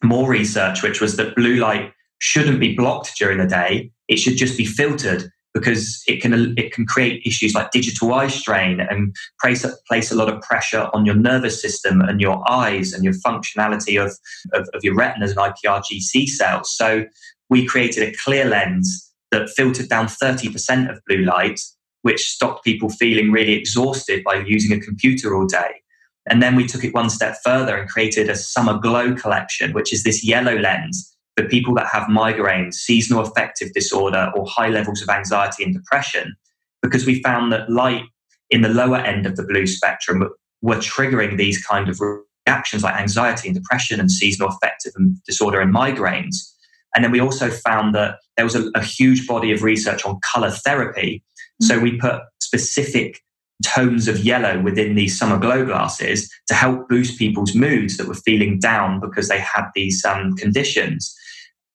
[0.04, 3.92] more research, which was that blue light shouldn't be blocked during the day.
[4.08, 8.28] It should just be filtered because it can it can create issues like digital eye
[8.28, 12.92] strain and place, place a lot of pressure on your nervous system and your eyes
[12.92, 14.12] and your functionality of,
[14.54, 16.76] of, of your retinas and IPRGC cells.
[16.76, 17.06] So
[17.50, 21.62] we created a clear lens that filtered down 30% of blue light,
[22.02, 25.82] which stopped people feeling really exhausted by using a computer all day.
[26.30, 29.94] And then we took it one step further and created a summer glow collection, which
[29.94, 35.02] is this yellow lens for people that have migraines, seasonal affective disorder, or high levels
[35.02, 36.36] of anxiety and depression,
[36.82, 38.04] because we found that light
[38.50, 40.30] in the lower end of the blue spectrum
[40.62, 42.00] were triggering these kind of
[42.48, 44.94] reactions like anxiety and depression and seasonal affective
[45.26, 46.36] disorder and migraines.
[46.96, 50.20] And then we also found that there was a, a huge body of research on
[50.24, 51.24] color therapy.
[51.62, 51.66] Mm-hmm.
[51.66, 53.20] So we put specific
[53.64, 58.14] tones of yellow within these summer glow glasses to help boost people's moods that were
[58.14, 61.16] feeling down because they had these um, conditions.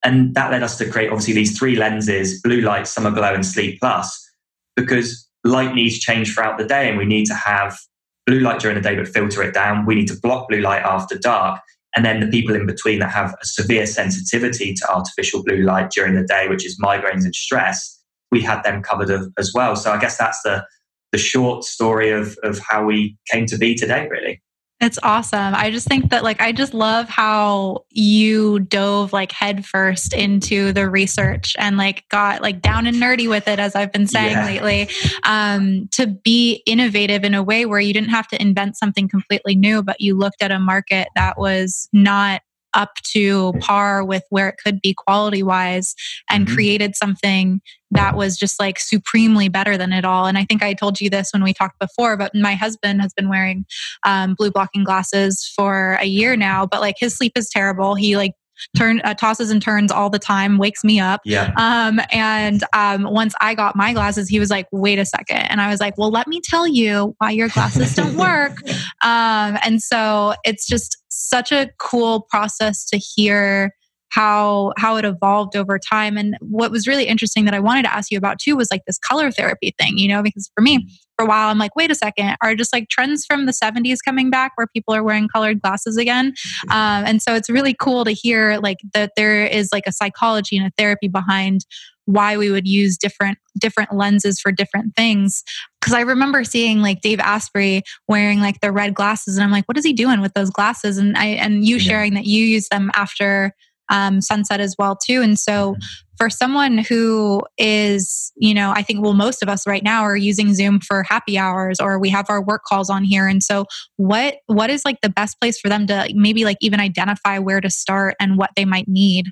[0.03, 3.45] And that led us to create obviously these three lenses blue light, summer glow, and
[3.45, 4.29] sleep plus
[4.75, 7.77] because light needs change throughout the day and we need to have
[8.25, 9.85] blue light during the day but filter it down.
[9.85, 11.61] We need to block blue light after dark.
[11.95, 15.91] And then the people in between that have a severe sensitivity to artificial blue light
[15.91, 17.99] during the day, which is migraines and stress,
[18.31, 19.75] we had them covered as well.
[19.75, 20.65] So I guess that's the
[21.11, 24.41] the short story of of how we came to be today really
[24.81, 25.53] it's awesome.
[25.53, 30.89] I just think that like I just love how you dove like headfirst into the
[30.89, 34.45] research and like got like down and nerdy with it as I've been saying yeah.
[34.45, 34.89] lately.
[35.23, 39.55] Um to be innovative in a way where you didn't have to invent something completely
[39.55, 42.41] new but you looked at a market that was not
[42.73, 45.95] up to par with where it could be quality wise
[46.29, 46.55] and mm-hmm.
[46.55, 50.25] created something that was just like supremely better than it all.
[50.25, 53.13] And I think I told you this when we talked before, but my husband has
[53.13, 53.65] been wearing
[54.05, 57.95] um, blue blocking glasses for a year now, but like his sleep is terrible.
[57.95, 58.33] He like
[58.75, 61.21] turn uh, tosses and turns all the time, wakes me up.
[61.25, 61.53] Yeah.
[61.57, 65.37] Um, and um, once I got my glasses, he was like, "Wait a second.
[65.37, 68.57] and I was like, "Well, let me tell you why your glasses don't work."
[69.03, 73.73] Um, and so it's just such a cool process to hear
[74.11, 76.17] how how it evolved over time.
[76.17, 78.81] And what was really interesting that i wanted to ask you about too was like
[78.85, 80.87] this color therapy thing you know because for me mm-hmm.
[81.17, 83.97] for a while i'm like wait a second are just like trends from the 70s
[84.03, 86.31] coming back where people are wearing colored glasses again?
[86.31, 86.71] Mm-hmm.
[86.71, 90.57] um, and so it's really cool to hear like that there is like a psychology
[90.57, 91.65] and a therapy behind
[92.05, 95.43] why we would use different different lenses for different things.
[95.79, 99.65] Because i remember seeing like dave asprey wearing like the red glasses and i'm like
[99.67, 100.97] what is he doing with those glasses?
[100.97, 103.53] And i and you sharing that you use them after
[103.89, 105.79] um, sunset as well too and so mm-hmm.
[106.17, 110.15] for someone who is you know i think well most of us right now are
[110.15, 113.65] using zoom for happy hours or we have our work calls on here and so
[113.97, 117.61] what what is like the best place for them to maybe like even identify where
[117.61, 119.31] to start and what they might need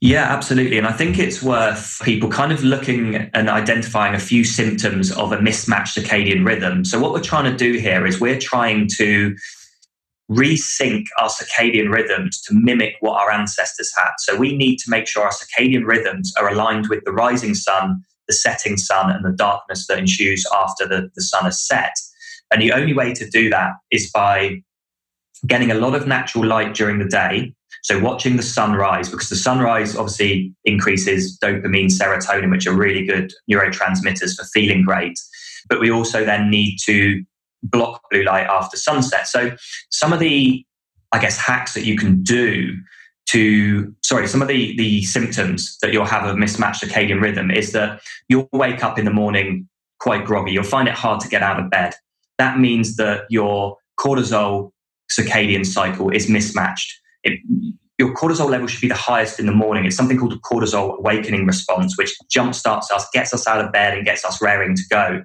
[0.00, 0.78] yeah, absolutely.
[0.78, 5.32] And I think it's worth people kind of looking and identifying a few symptoms of
[5.32, 6.84] a mismatched circadian rhythm.
[6.84, 9.34] So, what we're trying to do here is we're trying to
[10.30, 14.10] resync our circadian rhythms to mimic what our ancestors had.
[14.18, 18.02] So we need to make sure our circadian rhythms are aligned with the rising sun,
[18.26, 21.94] the setting sun, and the darkness that ensues after the, the sun has set.
[22.50, 24.62] And the only way to do that is by
[25.46, 27.54] getting a lot of natural light during the day.
[27.82, 33.32] So watching the sunrise, because the sunrise obviously increases dopamine, serotonin, which are really good
[33.50, 35.18] neurotransmitters for feeling great.
[35.68, 37.22] But we also then need to
[37.62, 39.26] block blue light after sunset.
[39.26, 39.56] So
[39.90, 40.64] some of the,
[41.12, 42.76] I guess, hacks that you can do
[43.28, 47.72] to sorry some of the the symptoms that you'll have of mismatched circadian rhythm is
[47.72, 49.68] that you'll wake up in the morning
[50.00, 50.52] quite groggy.
[50.52, 51.94] You'll find it hard to get out of bed.
[52.38, 54.70] That means that your cortisol
[55.10, 57.00] circadian cycle is mismatched.
[57.24, 57.40] It,
[57.98, 59.84] your cortisol level should be the highest in the morning.
[59.84, 63.94] It's something called a cortisol awakening response which jumpstarts us gets us out of bed
[63.94, 65.22] and gets us raring to go.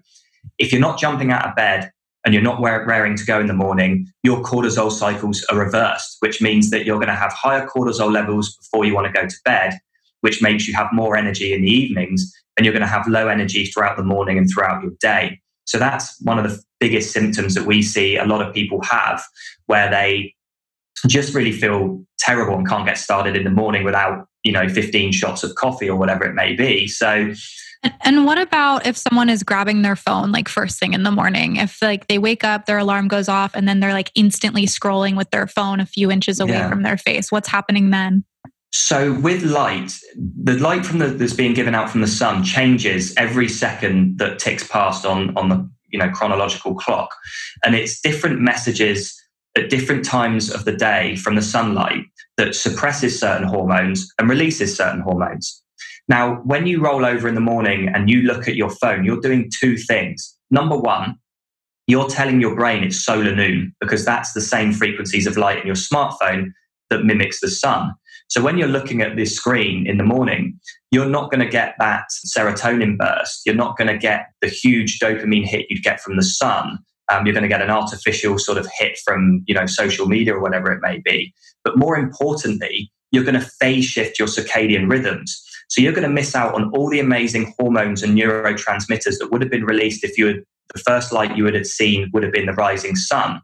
[0.58, 1.92] If you're not jumping out of bed
[2.26, 6.42] and you're not raring to go in the morning, your cortisol cycles are reversed, which
[6.42, 9.36] means that you're going to have higher cortisol levels before you want to go to
[9.44, 9.78] bed,
[10.22, 13.28] which makes you have more energy in the evenings, and you're going to have low
[13.28, 15.40] energy throughout the morning and throughout your day.
[15.66, 19.24] So that's one of the biggest symptoms that we see a lot of people have
[19.66, 20.34] where they
[21.08, 25.12] just really feel terrible and can't get started in the morning without, you know, 15
[25.12, 26.88] shots of coffee or whatever it may be.
[26.88, 27.34] So
[28.02, 31.58] and what about if someone is grabbing their phone like first thing in the morning?
[31.58, 35.16] If like they wake up, their alarm goes off, and then they're like instantly scrolling
[35.16, 36.70] with their phone a few inches away yeah.
[36.70, 38.24] from their face, what's happening then?
[38.72, 43.14] So with light, the light from the, that's being given out from the sun changes
[43.18, 47.16] every second that ticks past on on the you know chronological clock,
[47.64, 49.16] and it's different messages
[49.56, 52.06] at different times of the day from the sunlight
[52.38, 55.63] that suppresses certain hormones and releases certain hormones.
[56.10, 59.22] Now, when you roll over in the morning and you look at your phone, you're
[59.22, 60.38] doing two things.
[60.52, 61.16] Number one,
[61.88, 65.68] you're telling your brain it's solar noon because that's the same frequencies of light in
[65.68, 66.52] your smartphone
[66.90, 67.94] that mimics the sun.
[68.30, 70.60] So when you're looking at this screen in the morning,
[70.92, 73.42] you're not going to get that serotonin burst.
[73.46, 76.80] You're not going to get the huge dopamine hit you'd get from the sun.
[77.12, 80.34] Um, you're going to get an artificial sort of hit from you know social media
[80.34, 81.34] or whatever it may be.
[81.64, 85.44] But more importantly, you're going to phase shift your circadian rhythms.
[85.70, 89.42] So you're going to miss out on all the amazing hormones and neurotransmitters that would
[89.42, 92.32] have been released if you had the first light you would have seen would have
[92.32, 93.42] been the rising sun.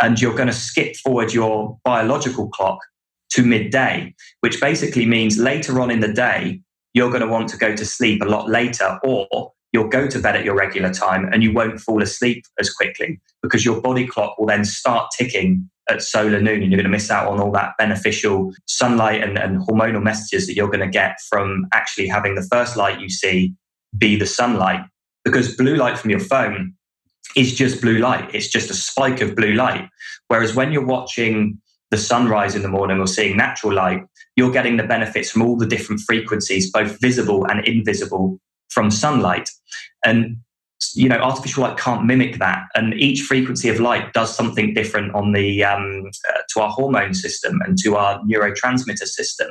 [0.00, 2.78] And you're going to skip forward your biological clock
[3.32, 6.60] to midday, which basically means later on in the day,
[6.94, 10.18] you're going to want to go to sleep a lot later, or you'll go to
[10.18, 14.06] bed at your regular time and you won't fall asleep as quickly because your body
[14.06, 17.40] clock will then start ticking at solar noon and you're going to miss out on
[17.40, 22.06] all that beneficial sunlight and, and hormonal messages that you're going to get from actually
[22.06, 23.52] having the first light you see
[23.98, 24.80] be the sunlight.
[25.24, 26.74] Because blue light from your phone
[27.36, 28.34] is just blue light.
[28.34, 29.88] It's just a spike of blue light.
[30.28, 31.58] Whereas when you're watching
[31.90, 34.02] the sunrise in the morning or seeing natural light
[34.34, 38.40] you're getting the benefits from all the different frequencies both visible and invisible
[38.72, 39.50] from sunlight.
[40.04, 40.38] And
[40.94, 42.64] you know artificial light can't mimic that.
[42.74, 47.14] And each frequency of light does something different on the um, uh, to our hormone
[47.14, 49.50] system and to our neurotransmitter system.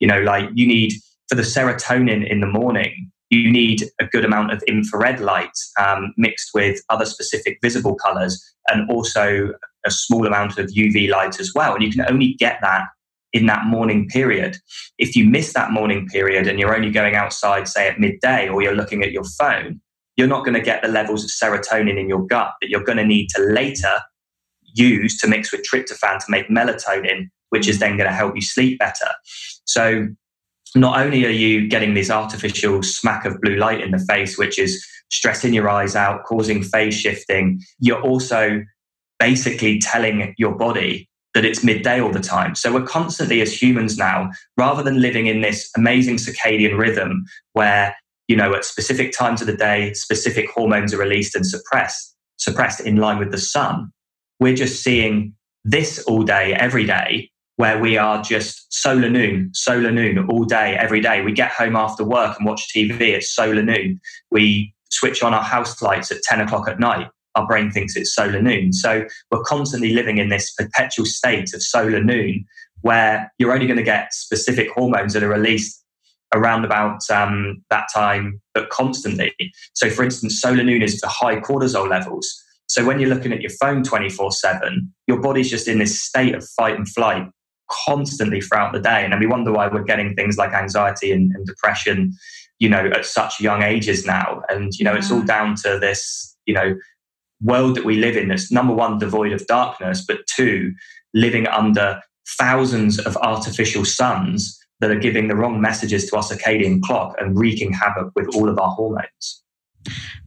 [0.00, 0.92] You know like you need
[1.28, 6.12] for the serotonin in the morning you need a good amount of infrared light um,
[6.16, 9.50] mixed with other specific visible colors and also
[9.86, 11.74] a small amount of uv light as well.
[11.74, 12.84] And you can only get that
[13.34, 14.56] in that morning period
[14.98, 18.62] if you miss that morning period and you're only going outside say at midday or
[18.62, 19.80] you're looking at your phone
[20.16, 22.98] you're not going to get the levels of serotonin in your gut that you're going
[22.98, 24.00] to need to later
[24.74, 28.42] use to mix with tryptophan to make melatonin, which is then going to help you
[28.42, 29.08] sleep better.
[29.64, 30.08] So
[30.74, 34.58] not only are you getting this artificial smack of blue light in the face, which
[34.58, 38.62] is stressing your eyes out, causing phase shifting, you're also
[39.20, 42.54] basically telling your body that it's midday all the time.
[42.54, 47.94] So we're constantly, as humans now, rather than living in this amazing circadian rhythm where,
[48.28, 52.80] you know, at specific times of the day, specific hormones are released and suppressed, suppressed
[52.80, 53.92] in line with the sun,
[54.40, 59.90] we're just seeing this all day, every day, where we are just solar noon, solar
[59.90, 61.22] noon all day, every day.
[61.22, 64.00] We get home after work and watch TV, it's solar noon.
[64.30, 68.14] We switch on our house lights at 10 o'clock at night our brain thinks it's
[68.14, 68.72] solar noon.
[68.72, 72.44] So we're constantly living in this perpetual state of solar noon
[72.82, 75.82] where you're only going to get specific hormones that are released
[76.34, 79.32] around about um, that time, but constantly.
[79.72, 82.30] So, for instance, solar noon is the high cortisol levels.
[82.66, 86.34] So, when you're looking at your phone 24 7, your body's just in this state
[86.34, 87.26] of fight and flight
[87.70, 89.02] constantly throughout the day.
[89.02, 92.12] And then we wonder why we're getting things like anxiety and, and depression,
[92.58, 94.42] you know, at such young ages now.
[94.48, 96.76] And, you know, it's all down to this, you know,
[97.42, 100.72] world that we live in that's number one, devoid of darkness, but two,
[101.12, 102.00] living under
[102.38, 107.38] thousands of artificial suns that are giving the wrong messages to our circadian clock and
[107.38, 109.42] wreaking havoc with all of our hormones.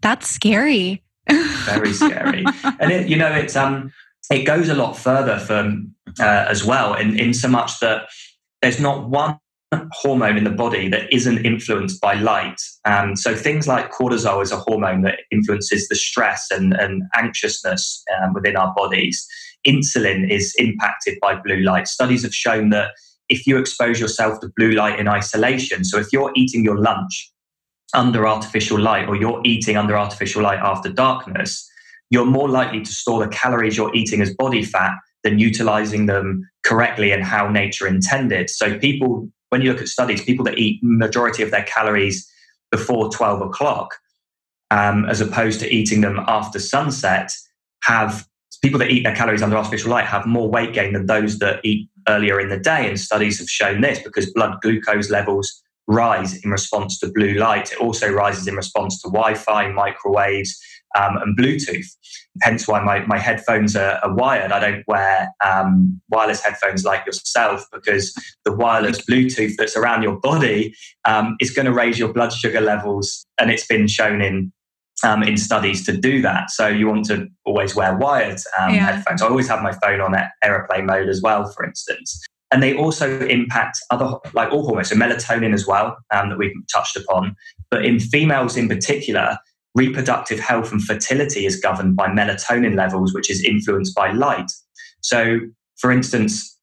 [0.01, 1.03] That's scary.
[1.29, 2.45] Very scary.
[2.79, 3.91] and it, you know, it's um
[4.29, 8.07] it goes a lot further from uh, as well in, in so much that
[8.61, 9.39] there's not one
[9.91, 12.61] hormone in the body that isn't influenced by light.
[12.85, 18.03] Um, so things like cortisol is a hormone that influences the stress and, and anxiousness
[18.17, 19.27] um, within our bodies.
[19.67, 21.87] Insulin is impacted by blue light.
[21.87, 22.91] Studies have shown that
[23.27, 27.31] if you expose yourself to blue light in isolation, so if you're eating your lunch
[27.93, 31.69] under artificial light or you're eating under artificial light after darkness,
[32.09, 34.93] you're more likely to store the calories you're eating as body fat
[35.23, 38.49] than utilizing them correctly and how nature intended.
[38.49, 42.29] So people when you look at studies, people that eat majority of their calories
[42.71, 43.95] before 12 o'clock,
[44.71, 47.31] um, as opposed to eating them after sunset,
[47.83, 48.27] have
[48.61, 51.59] people that eat their calories under artificial light have more weight gain than those that
[51.63, 52.87] eat earlier in the day.
[52.87, 57.71] And studies have shown this because blood glucose levels rise in response to blue light.
[57.71, 60.59] It also rises in response to Wi Fi, microwaves,
[60.97, 61.87] um, and Bluetooth.
[62.41, 64.51] Hence why my, my headphones are, are wired.
[64.51, 68.13] I don't wear um, wireless headphones like yourself because
[68.45, 70.75] the wireless Bluetooth that's around your body
[71.05, 73.25] um, is going to raise your blood sugar levels.
[73.39, 74.51] And it's been shown in
[75.03, 76.49] um, in studies to do that.
[76.49, 78.91] So you want to always wear wired um, yeah.
[78.91, 79.21] headphones.
[79.21, 82.25] I always have my phone on airplane mode as well, for instance.
[82.51, 86.53] And they also impact other, like all hormones, so melatonin as well, um, that we've
[86.73, 87.35] touched upon.
[87.69, 89.37] But in females in particular,
[89.77, 94.51] reproductive health and fertility is governed by melatonin levels, which is influenced by light.
[95.01, 95.39] So,
[95.77, 96.57] for instance,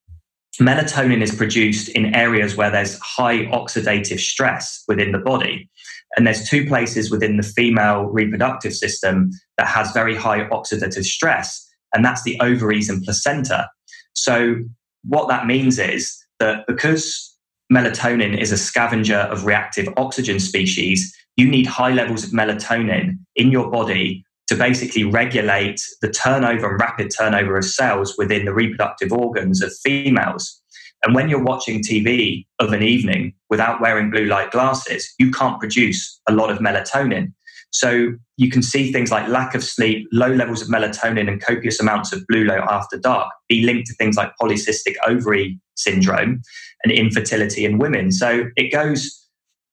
[0.61, 5.71] melatonin is produced in areas where there's high oxidative stress within the body.
[6.17, 11.65] And there's two places within the female reproductive system that has very high oxidative stress,
[11.95, 13.69] and that's the ovaries and placenta.
[14.15, 14.57] So,
[15.05, 17.34] what that means is that because
[17.73, 23.51] melatonin is a scavenger of reactive oxygen species, you need high levels of melatonin in
[23.51, 29.13] your body to basically regulate the turnover and rapid turnover of cells within the reproductive
[29.13, 30.61] organs of females.
[31.05, 35.61] And when you're watching TV of an evening without wearing blue light glasses, you can't
[35.61, 37.33] produce a lot of melatonin.
[37.75, 41.81] So you can see things like lack of sleep, low levels of melatonin, and copious
[41.81, 46.41] amounts of blue light after dark be linked to things like polycystic ovary syndrome
[46.85, 48.13] and infertility in women.
[48.13, 49.11] So it goes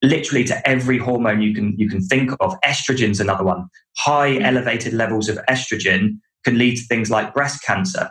[0.01, 2.55] literally to every hormone you can you can think of.
[2.65, 3.67] Estrogen's another one.
[3.97, 8.09] High elevated levels of estrogen can lead to things like breast cancer.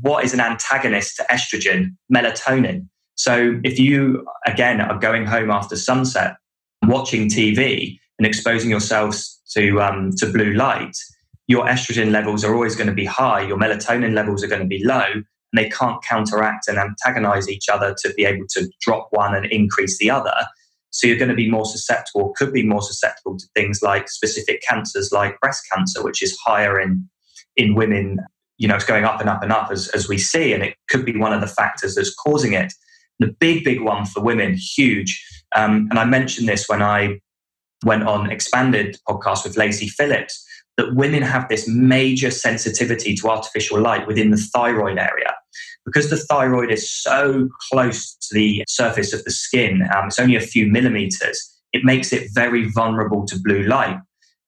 [0.00, 1.94] What is an antagonist to estrogen?
[2.12, 2.88] Melatonin.
[3.14, 6.34] So if you again are going home after sunset,
[6.82, 10.94] watching TV and exposing yourselves to um, to blue light,
[11.46, 13.40] your estrogen levels are always going to be high.
[13.40, 17.70] Your melatonin levels are going to be low, and they can't counteract and antagonize each
[17.70, 20.34] other to be able to drop one and increase the other.
[20.90, 24.60] So you're going to be more susceptible, could be more susceptible to things like specific
[24.68, 27.08] cancers like breast cancer, which is higher in
[27.56, 28.18] in women.
[28.58, 30.76] You know, it's going up and up and up as, as we see, and it
[30.90, 32.74] could be one of the factors that's causing it.
[33.18, 35.24] The big, big one for women, huge.
[35.56, 37.18] Um, and I mentioned this when I
[37.84, 40.44] went on expanded podcast with Lacy Phillips
[40.76, 45.34] that women have this major sensitivity to artificial light within the thyroid area
[45.84, 50.36] because the thyroid is so close to the surface of the skin, um, it's only
[50.36, 53.98] a few millimeters, it makes it very vulnerable to blue light.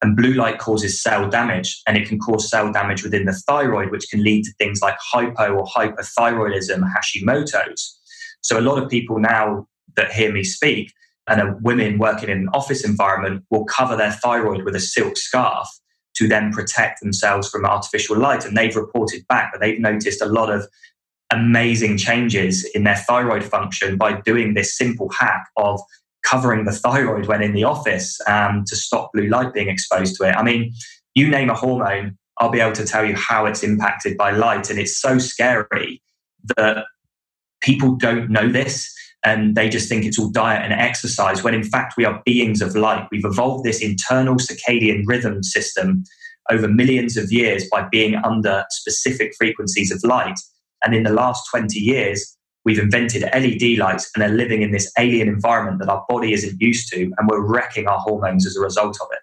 [0.03, 3.93] And blue light causes cell damage, and it can cause cell damage within the thyroid,
[3.93, 8.01] which can lead to things like hypo or hyperthyroidism, Hashimoto's.
[8.41, 10.93] So, a lot of people now that hear me speak
[11.29, 15.17] and are women working in an office environment will cover their thyroid with a silk
[15.17, 15.69] scarf
[16.15, 18.45] to then protect themselves from artificial light.
[18.45, 20.67] And they've reported back that they've noticed a lot of
[21.33, 25.81] amazing changes in their thyroid function by doing this simple hack of
[26.23, 30.29] covering the thyroid when in the office um, to stop blue light being exposed to
[30.29, 30.33] it.
[30.33, 30.73] I mean,
[31.15, 34.71] you name a hormone, I'll be able to tell you how it's impacted by light.
[34.71, 36.03] And it's so scary
[36.57, 36.85] that
[37.61, 38.93] people don't know this
[39.25, 42.61] and they just think it's all diet and exercise when in fact we are beings
[42.61, 43.07] of light.
[43.11, 46.05] We've evolved this internal circadian rhythm system
[46.51, 50.39] over millions of years by being under specific frequencies of light.
[50.85, 54.91] And in the last 20 years, we've invented LED lights and are living in this
[54.99, 58.61] alien environment that our body isn't used to, and we're wrecking our hormones as a
[58.61, 59.19] result of it.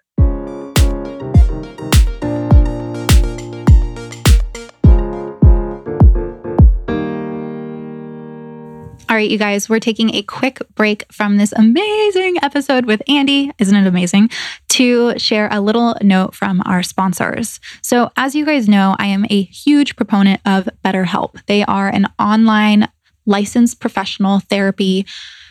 [9.10, 13.50] All right, you guys, we're taking a quick break from this amazing episode with Andy.
[13.58, 14.30] Isn't it amazing?
[14.68, 17.58] To share a little note from our sponsors.
[17.82, 21.44] So, as you guys know, I am a huge proponent of BetterHelp.
[21.46, 22.88] They are an online
[23.26, 25.04] licensed professional therapy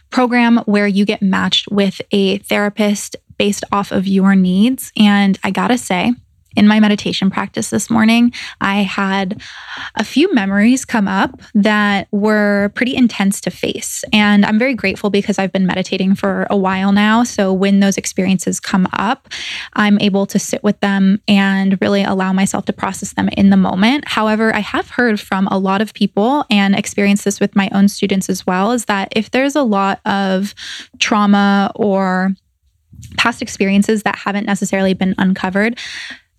[0.10, 4.94] program where you get matched with a therapist based off of your needs.
[4.96, 6.14] And I gotta say,
[6.56, 9.42] in my meditation practice this morning, I had
[9.96, 14.04] a few memories come up that were pretty intense to face.
[14.12, 17.24] And I'm very grateful because I've been meditating for a while now.
[17.24, 19.30] So when those experiences come up,
[19.74, 23.58] I'm able to sit with them and really allow myself to process them in the
[23.58, 24.08] moment.
[24.08, 27.88] However, I have heard from a lot of people and experienced this with my own
[27.88, 30.56] students as well is that if there's a lot of
[31.00, 32.34] trauma or
[33.18, 35.78] past experiences that haven't necessarily been uncovered,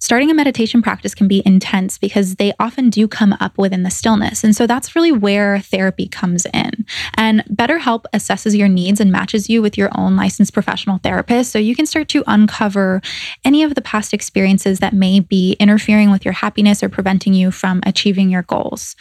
[0.00, 3.90] starting a meditation practice can be intense because they often do come up within the
[3.90, 4.42] stillness.
[4.42, 6.84] And so that's really where therapy comes in.
[7.14, 11.52] And BetterHelp assesses your needs and matches you with your own licensed professional therapist.
[11.52, 13.00] So you can start to uncover
[13.44, 17.50] any of the past experiences that may be interfering with your happiness or preventing you
[17.50, 18.96] from achieving your goals.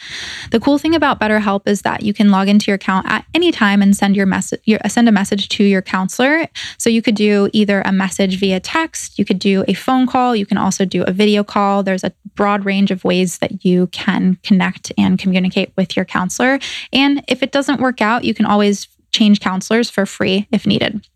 [0.50, 3.50] The cool thing about BetterHelp is that you can log into your account at any
[3.50, 6.46] time and send your message send a message to your counselor.
[6.78, 10.36] So you could do either a message via text, you could do a phone call,
[10.36, 11.82] you can also do a video call.
[11.82, 16.58] There's a broad range of ways that you can connect and communicate with your counselor.
[16.92, 21.06] And if it doesn't work out, you can always change counselors for free if needed.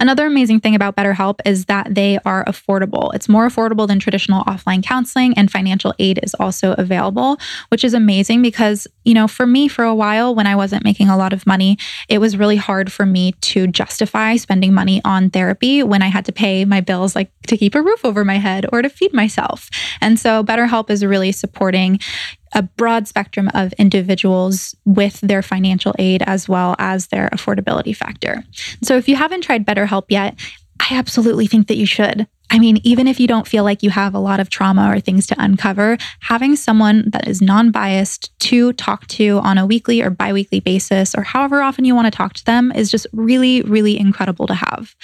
[0.00, 3.14] Another amazing thing about BetterHelp is that they are affordable.
[3.14, 7.38] It's more affordable than traditional offline counseling, and financial aid is also available,
[7.68, 11.08] which is amazing because, you know, for me, for a while when I wasn't making
[11.08, 11.78] a lot of money,
[12.08, 16.24] it was really hard for me to justify spending money on therapy when I had
[16.26, 19.12] to pay my bills, like to keep a roof over my head or to feed
[19.12, 19.68] myself.
[20.00, 21.98] And so BetterHelp is really supporting
[22.52, 28.44] a broad spectrum of individuals with their financial aid as well as their affordability factor.
[28.82, 30.38] So if you haven't tried BetterHelp yet,
[30.80, 32.26] I absolutely think that you should.
[32.50, 35.00] I mean, even if you don't feel like you have a lot of trauma or
[35.00, 40.00] things to uncover, having someone that is non biased to talk to on a weekly
[40.00, 43.06] or bi weekly basis, or however often you want to talk to them, is just
[43.12, 44.94] really, really incredible to have.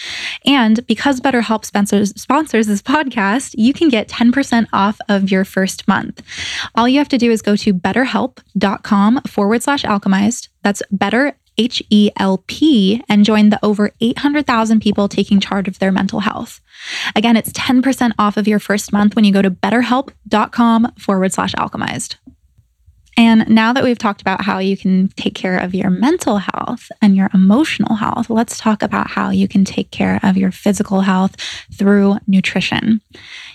[0.46, 5.88] And because BetterHelp sponsors, sponsors this podcast, you can get 10% off of your first
[5.88, 6.22] month.
[6.74, 10.48] All you have to do is go to betterhelp.com forward slash alchemized.
[10.62, 15.78] That's better, H E L P and join the over 800,000 people taking charge of
[15.78, 16.60] their mental health.
[17.14, 21.54] Again, it's 10% off of your first month when you go to betterhelp.com forward slash
[21.54, 22.16] alchemized.
[23.16, 26.90] And now that we've talked about how you can take care of your mental health
[27.02, 31.02] and your emotional health, let's talk about how you can take care of your physical
[31.02, 31.36] health
[31.72, 33.02] through nutrition.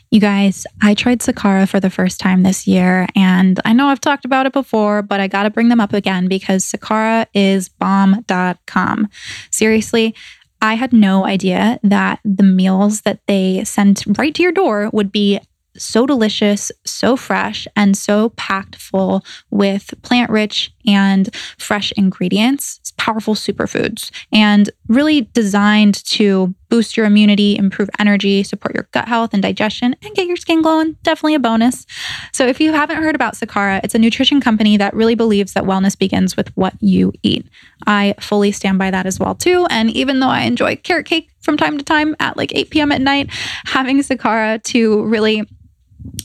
[0.10, 3.99] You guys, I tried Sakara for the first time this year, and I know I've
[3.99, 7.68] talked about it before, but I got to bring them up again because Sakara is
[7.68, 9.10] bomb.com.
[9.51, 10.16] Seriously,
[10.62, 15.12] I had no idea that the meals that they sent right to your door would
[15.12, 15.39] be
[15.78, 23.36] so delicious, so fresh, and so packed full with plant rich and fresh ingredients, powerful
[23.36, 29.41] superfoods, and really designed to boost your immunity, improve energy, support your gut health and
[29.41, 30.97] digestion, and get your skin glowing.
[31.03, 31.86] Definitely a bonus.
[32.34, 35.63] So, if you haven't heard about Sakara, it's a nutrition company that really believes that
[35.63, 37.47] wellness begins with what you eat.
[37.86, 39.67] I fully stand by that as well, too.
[39.69, 42.91] And even though I enjoy carrot cake from time to time at like 8 p.m.
[42.91, 43.30] at night,
[43.65, 45.47] having Sakara to really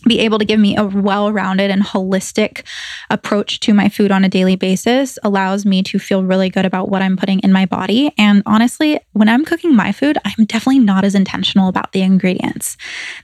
[0.07, 2.64] be able to give me a well rounded and holistic
[3.11, 6.89] approach to my food on a daily basis allows me to feel really good about
[6.89, 8.12] what I'm putting in my body.
[8.18, 12.76] And honestly, when I'm cooking my food, I'm definitely not as intentional about the ingredients.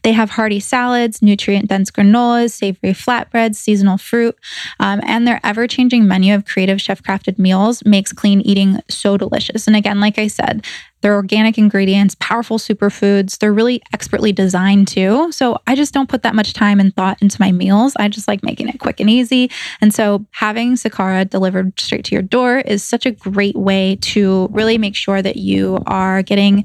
[0.02, 4.36] They have hearty salads, nutrient dense granolas, savory flatbreads, seasonal fruit,
[4.80, 9.16] um, and their ever changing menu of creative chef crafted meals makes clean eating so
[9.16, 9.66] delicious.
[9.66, 10.64] And again, like I said,
[11.00, 13.38] they're organic ingredients, powerful superfoods.
[13.38, 15.30] They're really expertly designed too.
[15.32, 17.94] So I just don't put that much time and thought into my meals.
[17.98, 19.50] I just like making it quick and easy.
[19.80, 24.48] And so having Sakara delivered straight to your door is such a great way to
[24.50, 26.64] really make sure that you are getting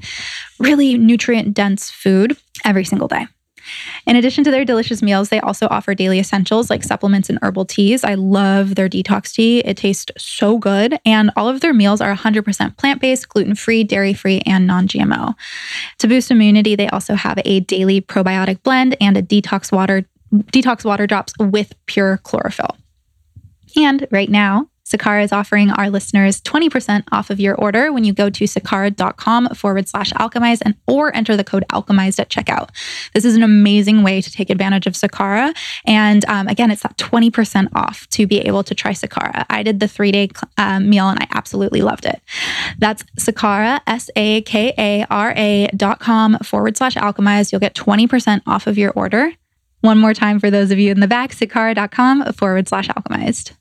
[0.58, 3.26] really nutrient dense food every single day.
[4.06, 7.64] In addition to their delicious meals, they also offer daily essentials like supplements and herbal
[7.66, 8.04] teas.
[8.04, 9.60] I love their detox tea.
[9.60, 10.98] It tastes so good.
[11.04, 14.88] And all of their meals are 100% plant based, gluten free, dairy free, and non
[14.88, 15.34] GMO.
[15.98, 20.04] To boost immunity, they also have a daily probiotic blend and a detox water.
[20.32, 22.76] Detox water drops with pure chlorophyll.
[23.76, 28.12] And right now, Sakara is offering our listeners 20% off of your order when you
[28.12, 32.68] go to sakara.com forward slash alchemize and or enter the code alchemized at checkout.
[33.14, 35.56] This is an amazing way to take advantage of Sakara.
[35.86, 39.46] And um, again, it's that 20% off to be able to try Sakara.
[39.48, 42.20] I did the three day um, meal and I absolutely loved it.
[42.78, 47.52] That's Sakara, S A K A R A dot com forward slash alchemized.
[47.52, 49.32] You'll get 20% off of your order.
[49.80, 53.52] One more time for those of you in the back, sakara.com forward slash alchemized.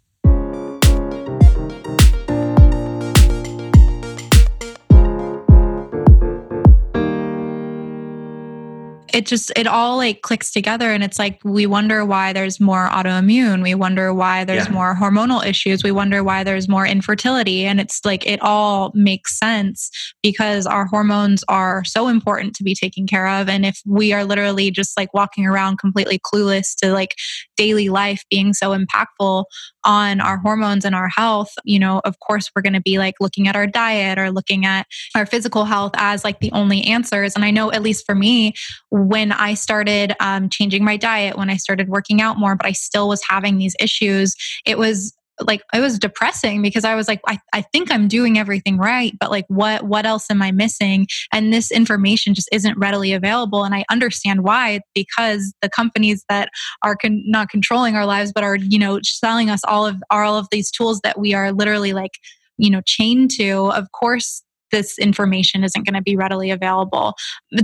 [9.13, 12.89] It just it all like clicks together and it's like we wonder why there's more
[12.89, 14.73] autoimmune we wonder why there's yeah.
[14.73, 19.37] more hormonal issues we wonder why there's more infertility and it's like it all makes
[19.37, 19.91] sense
[20.23, 24.25] because our hormones are so important to be taken care of and if we are
[24.25, 27.13] literally just like walking around completely clueless to like
[27.55, 29.45] daily life being so impactful
[29.85, 33.15] on our hormones and our health, you know, of course, we're going to be like
[33.19, 37.35] looking at our diet or looking at our physical health as like the only answers.
[37.35, 38.53] And I know, at least for me,
[38.89, 42.71] when I started um, changing my diet, when I started working out more, but I
[42.71, 45.13] still was having these issues, it was
[45.45, 49.13] like it was depressing because i was like I, I think i'm doing everything right
[49.19, 51.07] but like what what else am i missing?
[51.31, 53.63] And this information just isn't readily available.
[53.63, 56.49] And i understand why because the companies that
[56.83, 60.37] are con- not controlling our lives but are you know selling us all of all
[60.37, 62.11] of these tools that we are literally like
[62.57, 67.13] you know chained to of course this information isn't going to be readily available.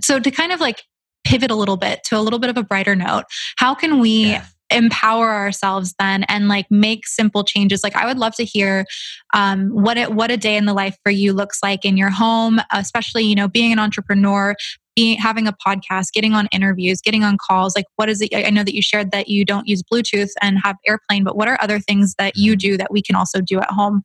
[0.03, 0.83] So to kind of like
[1.23, 3.25] pivot a little bit to a little bit of a brighter note
[3.57, 7.83] how can we yeah empower ourselves then and like make simple changes.
[7.83, 8.85] Like i would love to hear
[9.33, 12.09] um, what it what a day in the life for you looks like in your
[12.09, 14.55] home especially you know being an entrepreneur
[14.95, 17.75] being having a podcast getting on interviews getting on calls.
[17.75, 20.59] Like what is it i know that you shared that you don't use bluetooth and
[20.63, 23.59] have airplane but what are other things that you do that we can also do
[23.59, 24.03] at home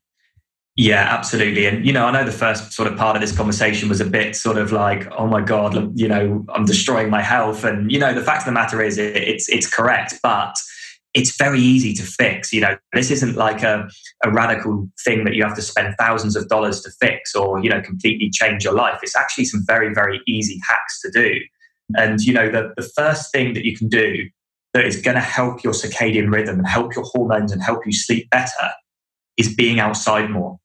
[0.76, 1.66] yeah, absolutely.
[1.66, 4.04] And, you know, I know the first sort of part of this conversation was a
[4.04, 7.62] bit sort of like, oh my God, you know, I'm destroying my health.
[7.62, 10.56] And, you know, the fact of the matter is it, it's, it's correct, but
[11.14, 12.52] it's very easy to fix.
[12.52, 13.88] You know, this isn't like a,
[14.24, 17.70] a radical thing that you have to spend thousands of dollars to fix or, you
[17.70, 18.98] know, completely change your life.
[19.00, 21.38] It's actually some very, very easy hacks to do.
[21.96, 24.28] And, you know, the, the first thing that you can do
[24.72, 27.92] that is going to help your circadian rhythm and help your hormones and help you
[27.92, 28.70] sleep better
[29.36, 30.58] is being outside more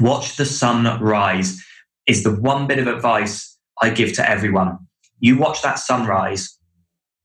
[0.00, 1.62] Watch the sun rise
[2.06, 4.78] is the one bit of advice I give to everyone.
[5.20, 6.56] You watch that sunrise,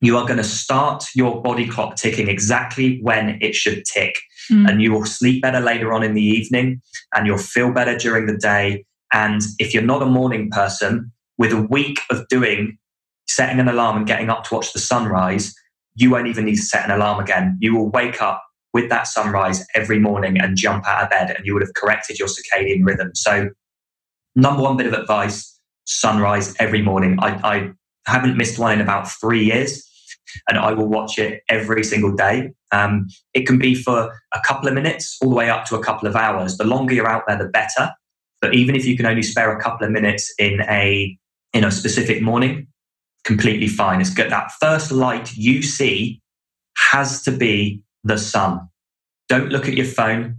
[0.01, 4.15] you are going to start your body clock ticking exactly when it should tick.
[4.51, 4.69] Mm.
[4.69, 6.81] And you will sleep better later on in the evening
[7.15, 8.85] and you'll feel better during the day.
[9.13, 12.77] And if you're not a morning person, with a week of doing
[13.27, 15.53] setting an alarm and getting up to watch the sunrise,
[15.95, 17.57] you won't even need to set an alarm again.
[17.59, 18.43] You will wake up
[18.73, 22.19] with that sunrise every morning and jump out of bed, and you would have corrected
[22.19, 23.11] your circadian rhythm.
[23.13, 23.49] So,
[24.35, 25.53] number one bit of advice
[25.85, 27.17] sunrise every morning.
[27.21, 27.71] I, I
[28.05, 29.87] haven't missed one in about three years,
[30.47, 32.51] and I will watch it every single day.
[32.71, 35.83] Um, it can be for a couple of minutes all the way up to a
[35.83, 36.57] couple of hours.
[36.57, 37.91] The longer you're out there, the better.
[38.41, 41.17] But even if you can only spare a couple of minutes in a
[41.53, 42.67] in a specific morning,
[43.23, 44.01] completely fine.
[44.01, 44.31] It's good.
[44.31, 46.19] That first light you see
[46.77, 48.67] has to be the sun.
[49.29, 50.37] Don't look at your phone.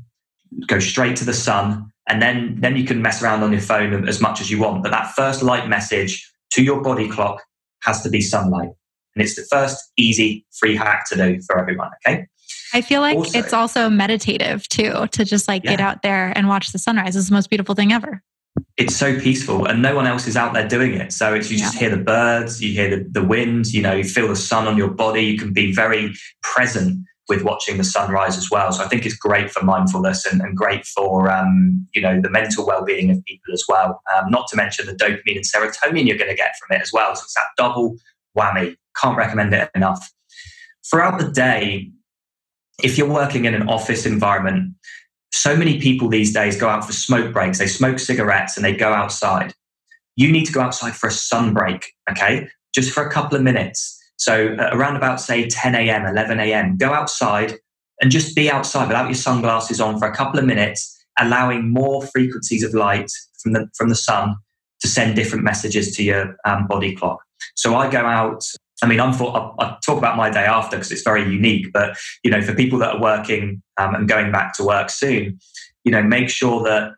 [0.66, 4.06] Go straight to the sun, and then then you can mess around on your phone
[4.08, 4.82] as much as you want.
[4.82, 7.42] But that first light message to your body clock
[7.82, 8.70] has to be sunlight,
[9.16, 11.90] and it's the first easy free hack to do for everyone.
[12.06, 12.26] Okay.
[12.72, 15.72] I feel like also, it's also meditative too to just like yeah.
[15.72, 17.16] get out there and watch the sunrise.
[17.16, 18.22] It's the most beautiful thing ever.
[18.76, 21.12] it's so peaceful and no one else is out there doing it.
[21.12, 21.64] So it's you yeah.
[21.64, 24.66] just hear the birds, you hear the, the wind, you know, you feel the sun
[24.66, 25.24] on your body.
[25.24, 28.70] You can be very present with watching the sunrise as well.
[28.72, 32.30] So I think it's great for mindfulness and, and great for um, you know the
[32.30, 34.02] mental well-being of people as well.
[34.14, 36.92] Um, not to mention the dopamine and serotonin you're going to get from it as
[36.92, 37.14] well.
[37.14, 37.96] So it's that double
[38.36, 38.76] whammy.
[39.00, 40.12] Can't recommend it enough.
[40.88, 41.90] Throughout the day,
[42.82, 44.74] if you're working in an office environment,
[45.32, 47.58] so many people these days go out for smoke breaks.
[47.58, 49.54] They smoke cigarettes and they go outside.
[50.16, 52.48] You need to go outside for a sun break, okay?
[52.74, 54.00] Just for a couple of minutes.
[54.16, 57.58] So uh, around about say 10 a.m., 11 a.m., go outside
[58.00, 62.02] and just be outside without your sunglasses on for a couple of minutes, allowing more
[62.06, 63.10] frequencies of light
[63.42, 64.36] from the from the sun
[64.80, 67.22] to send different messages to your um, body clock.
[67.54, 68.44] So I go out
[68.82, 71.72] I mean, I'm for, I'll, I'll, talk about my day after because it's very unique.
[71.72, 75.38] But you know, for people that are working um, and going back to work soon,
[75.84, 76.92] you know, make sure that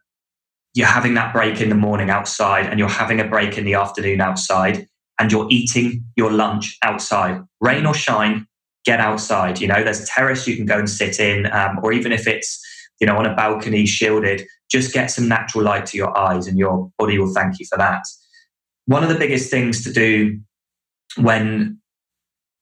[0.74, 3.74] you're having that break in the morning outside, and you're having a break in the
[3.74, 4.86] afternoon outside,
[5.18, 8.46] and you're eating your lunch outside, rain or shine.
[8.84, 9.60] Get outside.
[9.60, 12.28] You know, there's a terrace you can go and sit in, um, or even if
[12.28, 12.62] it's
[13.00, 16.56] you know on a balcony shielded, just get some natural light to your eyes, and
[16.56, 18.02] your body will thank you for that.
[18.84, 20.38] One of the biggest things to do
[21.16, 21.80] when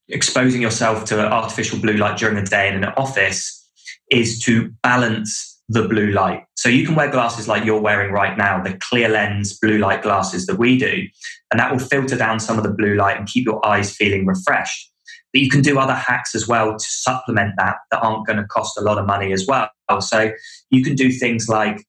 [0.09, 3.69] exposing yourself to artificial blue light during the day in an office
[4.11, 6.45] is to balance the blue light.
[6.57, 10.03] So you can wear glasses like you're wearing right now, the clear lens blue light
[10.03, 11.07] glasses that we do,
[11.51, 14.27] and that will filter down some of the blue light and keep your eyes feeling
[14.27, 14.91] refreshed.
[15.33, 18.45] But you can do other hacks as well to supplement that that aren't going to
[18.45, 19.69] cost a lot of money as well.
[20.01, 20.31] So
[20.71, 21.85] you can do things like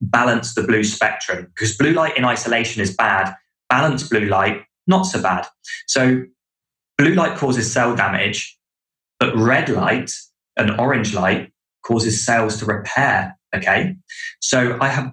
[0.00, 3.34] balance the blue spectrum because blue light in isolation is bad.
[3.68, 5.46] Balance blue light not so bad.
[5.86, 6.22] So
[6.96, 8.58] blue light causes cell damage,
[9.18, 10.12] but red light
[10.56, 11.52] and orange light
[11.86, 13.36] causes cells to repair.
[13.54, 13.96] Okay.
[14.40, 15.12] So I have,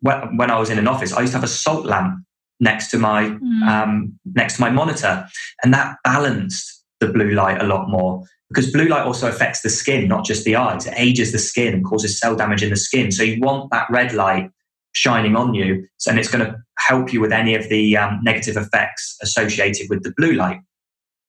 [0.00, 2.24] when I was in an office, I used to have a salt lamp
[2.60, 3.68] next to my, mm.
[3.68, 5.26] um, next to my monitor
[5.62, 9.70] and that balanced the blue light a lot more because blue light also affects the
[9.70, 10.86] skin, not just the eyes.
[10.86, 13.10] It ages the skin and causes cell damage in the skin.
[13.10, 14.50] So you want that red light
[14.92, 18.56] shining on you, and it's going to help you with any of the um, negative
[18.56, 20.60] effects associated with the blue light.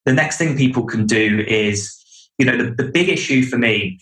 [0.05, 1.91] The next thing people can do is,
[2.37, 3.99] you know, the, the big issue for me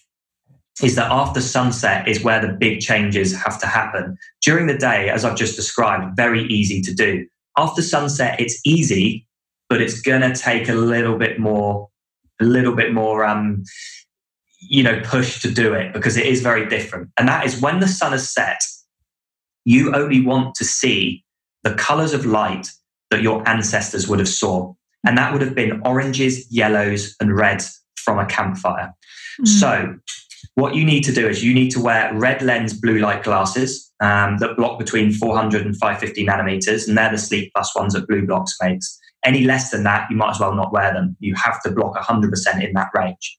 [0.82, 4.17] is that after sunset is where the big changes have to happen.
[4.41, 7.28] During the day, as I've just described, very easy to do.
[7.57, 9.28] After sunset, it's easy,
[9.69, 11.89] but it's going to take a little bit more,
[12.41, 13.63] a little bit more, um,
[14.61, 17.09] you know, push to do it because it is very different.
[17.19, 18.61] And that is when the sun has set,
[19.65, 21.24] you only want to see
[21.63, 22.67] the colors of light
[23.11, 24.74] that your ancestors would have saw.
[25.05, 28.93] And that would have been oranges, yellows, and reds from a campfire.
[29.41, 29.47] Mm.
[29.47, 29.95] So,
[30.56, 33.91] what you need to do is you need to wear red lens blue light glasses
[34.01, 38.08] um, that block between 400 and 550 nanometers, and they're the Sleep Plus ones that
[38.08, 38.99] BLUblox makes.
[39.26, 41.16] Any less than that, you might as well not wear them.
[41.20, 43.38] You have to block 100% in that range.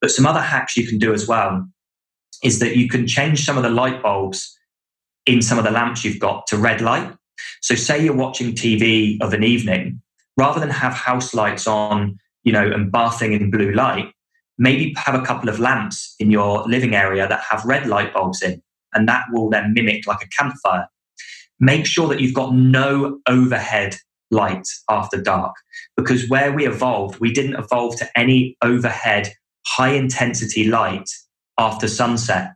[0.00, 1.68] But some other hacks you can do as well
[2.42, 4.56] is that you can change some of the light bulbs
[5.26, 7.12] in some of the lamps you've got to red light.
[7.60, 10.00] So, say you're watching TV of an evening,
[10.36, 14.10] rather than have house lights on, you know, and bathing in blue light,
[14.58, 18.42] maybe have a couple of lamps in your living area that have red light bulbs
[18.42, 18.62] in,
[18.94, 20.86] and that will then mimic like a campfire.
[21.60, 23.96] Make sure that you've got no overhead
[24.30, 25.56] light after dark,
[25.96, 29.32] because where we evolved, we didn't evolve to any overhead
[29.66, 31.08] high intensity light
[31.58, 32.52] after sunset.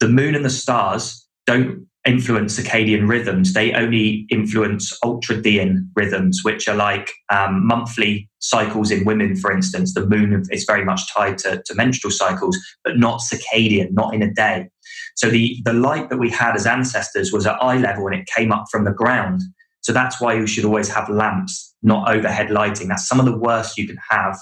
[0.00, 3.52] The moon and the stars don't influence circadian rhythms.
[3.52, 9.94] They only influence ultradian rhythms, which are like um, monthly cycles in women, for instance.
[9.94, 14.22] The moon is very much tied to, to, menstrual cycles, but not circadian, not in
[14.22, 14.68] a day.
[15.16, 18.28] So the, the light that we had as ancestors was at eye level and it
[18.34, 19.42] came up from the ground.
[19.80, 22.88] So that's why you should always have lamps, not overhead lighting.
[22.88, 24.36] That's some of the worst you can have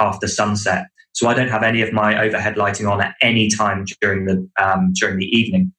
[0.00, 0.86] after sunset.
[1.12, 4.48] So I don't have any of my overhead lighting on at any time during the
[4.58, 5.72] um, during the evening.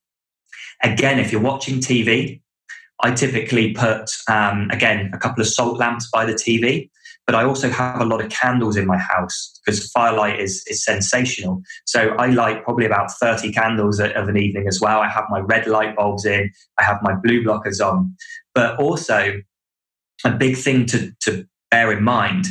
[0.83, 2.41] Again, if you're watching TV,
[3.01, 6.89] I typically put, um, again, a couple of salt lamps by the TV,
[7.25, 10.83] but I also have a lot of candles in my house because firelight is, is
[10.83, 11.61] sensational.
[11.85, 14.99] So I light probably about 30 candles of an evening as well.
[14.99, 18.15] I have my red light bulbs in, I have my blue blockers on.
[18.53, 19.41] But also,
[20.25, 22.45] a big thing to, to bear in mind,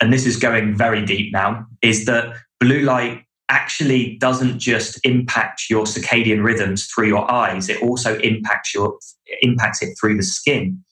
[0.00, 5.64] and this is going very deep now, is that blue light actually doesn't just impact
[5.70, 8.98] your circadian rhythms through your eyes it also impacts your
[9.42, 10.82] impacts it through the skin.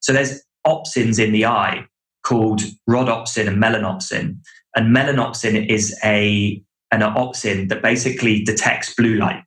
[0.00, 1.86] So there's opsins in the eye
[2.22, 4.38] called rhodopsin and melanopsin.
[4.76, 9.44] And melanopsin is a an opsin that basically detects blue light.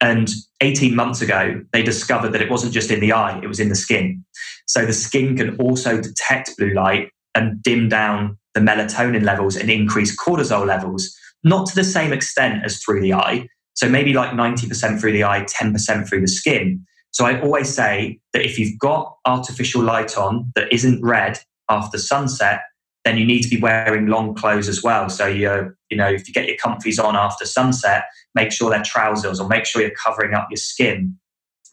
[0.00, 3.60] And 18 months ago, they discovered that it wasn't just in the eye, it was
[3.60, 4.24] in the skin.
[4.66, 9.70] So the skin can also detect blue light and dim down the melatonin levels and
[9.70, 11.14] increase cortisol levels,
[11.44, 13.46] not to the same extent as through the eye.
[13.74, 16.84] So maybe like 90% through the eye, 10% through the skin.
[17.10, 21.38] So I always say that if you've got artificial light on that isn't red
[21.68, 22.62] after sunset,
[23.04, 25.08] then you need to be wearing long clothes as well.
[25.08, 28.82] So you you know, if you get your comfies on after sunset, make sure they're
[28.82, 31.16] trousers or make sure you're covering up your skin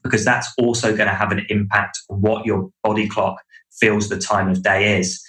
[0.04, 3.42] because that's also going to have an impact on what your body clock
[3.72, 5.24] feels the time of day is.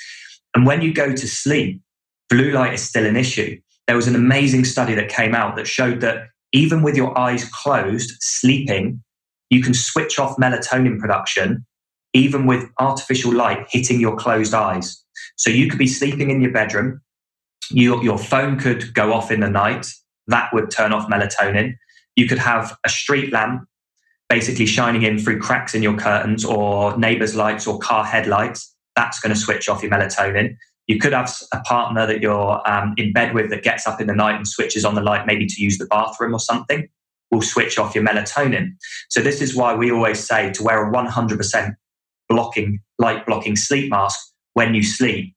[0.55, 1.81] And when you go to sleep,
[2.29, 3.59] blue light is still an issue.
[3.87, 7.45] There was an amazing study that came out that showed that even with your eyes
[7.49, 9.03] closed, sleeping,
[9.51, 11.65] you can switch off melatonin production
[12.15, 15.03] even with artificial light hitting your closed eyes.
[15.37, 17.01] So you could be sleeping in your bedroom,
[17.71, 19.87] you, your phone could go off in the night,
[20.27, 21.75] that would turn off melatonin.
[22.17, 23.67] You could have a street lamp
[24.29, 28.75] basically shining in through cracks in your curtains or neighbors' lights or car headlights.
[28.95, 30.57] That's going to switch off your melatonin.
[30.87, 34.07] You could have a partner that you're um, in bed with that gets up in
[34.07, 36.89] the night and switches on the light, maybe to use the bathroom or something,
[37.31, 38.73] will switch off your melatonin.
[39.09, 41.75] So, this is why we always say to wear a 100%
[42.29, 44.19] blocking, light blocking sleep mask
[44.55, 45.35] when you sleep.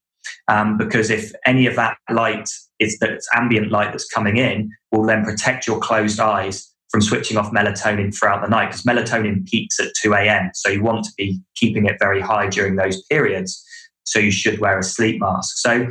[0.47, 5.03] Um, because if any of that light is that's ambient light that's coming in, will
[5.03, 9.79] then protect your closed eyes from switching off melatonin throughout the night because melatonin peaks
[9.79, 10.51] at 2 a.m.
[10.53, 13.64] So you want to be keeping it very high during those periods.
[14.05, 15.57] So you should wear a sleep mask.
[15.57, 15.87] So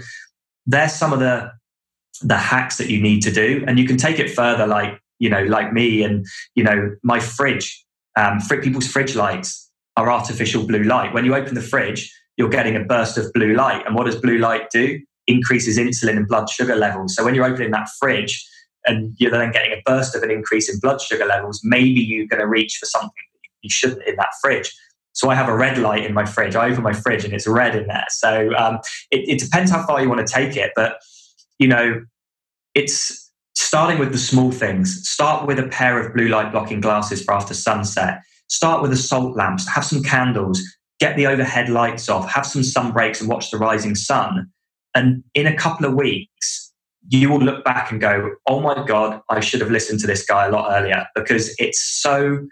[0.66, 1.50] there's some of the
[2.22, 5.28] the hacks that you need to do, and you can take it further, like you
[5.28, 7.84] know, like me and you know, my fridge,
[8.16, 11.12] um, people's fridge lights are artificial blue light.
[11.12, 14.16] When you open the fridge, you're getting a burst of blue light, and what does
[14.16, 15.00] blue light do?
[15.26, 17.14] Increases insulin and blood sugar levels.
[17.14, 18.46] So when you're opening that fridge,
[18.86, 22.26] and you're then getting a burst of an increase in blood sugar levels, maybe you're
[22.26, 23.12] going to reach for something
[23.62, 24.72] you shouldn't in that fridge.
[25.14, 26.54] So I have a red light in my fridge.
[26.54, 28.04] I open my fridge and it's red in there.
[28.10, 30.98] So um, it, it depends how far you want to take it, but
[31.58, 32.04] you know,
[32.74, 35.08] it's starting with the small things.
[35.08, 38.20] Start with a pair of blue light blocking glasses for after sunset.
[38.48, 39.68] Start with the salt lamps.
[39.68, 40.60] Have some candles.
[40.98, 42.30] Get the overhead lights off.
[42.30, 44.48] Have some sun breaks and watch the rising sun.
[44.94, 46.72] And in a couple of weeks,
[47.08, 50.24] you will look back and go, "Oh my god, I should have listened to this
[50.24, 52.46] guy a lot earlier." Because it's so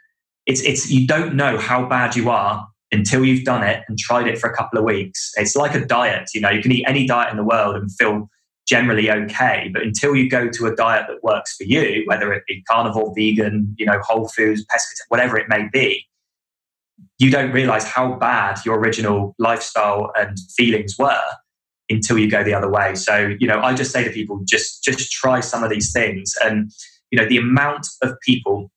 [0.46, 4.26] it's it's you don't know how bad you are until you've done it and tried
[4.26, 5.32] it for a couple of weeks.
[5.36, 7.90] It's like a diet, you know, you can eat any diet in the world and
[7.90, 8.28] feel
[8.66, 12.44] generally okay, but until you go to a diet that works for you, whether it
[12.46, 16.06] be carnivore, vegan, you know, whole foods, pescatarian, whatever it may be,
[17.18, 21.22] you don't realize how bad your original lifestyle and feelings were
[21.88, 22.94] until you go the other way.
[22.94, 26.34] So, you know, I just say to people, just just try some of these things.
[26.42, 26.70] And,
[27.10, 28.70] you know, the amount of people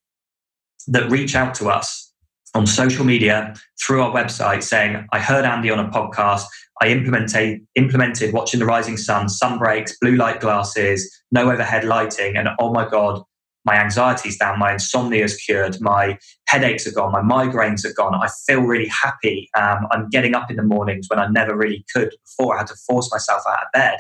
[0.88, 2.12] that reach out to us
[2.54, 6.46] on social media through our website saying, I heard Andy on a podcast.
[6.82, 12.36] I implemented, implemented watching the rising sun, sun breaks, blue light glasses, no overhead lighting.
[12.38, 13.22] And oh my God,
[13.66, 16.18] my anxiety's down, my insomnia's cured, my
[16.48, 18.14] headaches are gone, my migraines are gone.
[18.14, 19.50] I feel really happy.
[19.58, 22.56] Um, I'm getting up in the mornings when I never really could before.
[22.56, 23.98] I had to force myself out of bed.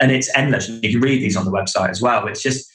[0.00, 0.68] And it's endless.
[0.68, 2.26] You can read these on the website as well.
[2.26, 2.71] It's just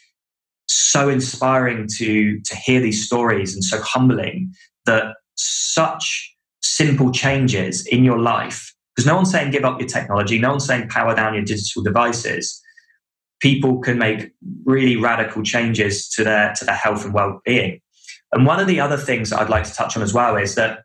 [0.68, 4.54] so inspiring to to hear these stories and so humbling
[4.86, 10.40] that such simple changes in your life because no one's saying give up your technology
[10.40, 12.62] no one's saying power down your digital devices.
[13.40, 14.32] People can make
[14.66, 17.80] really radical changes to their to their health and well-being.
[18.34, 20.56] And one of the other things that i'd like to touch on as well is
[20.56, 20.80] that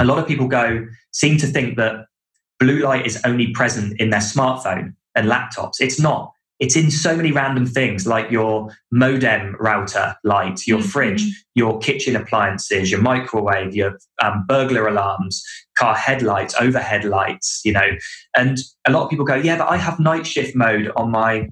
[0.00, 2.06] a lot of people go seem to think that
[2.58, 5.74] blue light is only present in their smartphone and laptops.
[5.80, 10.88] It's not it's in so many random things like your modem router light, your mm-hmm.
[10.88, 15.42] fridge, your kitchen appliances, your microwave, your um, burglar alarms,
[15.76, 17.90] car headlights, overhead lights, you know.
[18.36, 21.48] And a lot of people go, yeah, but I have night shift mode on my,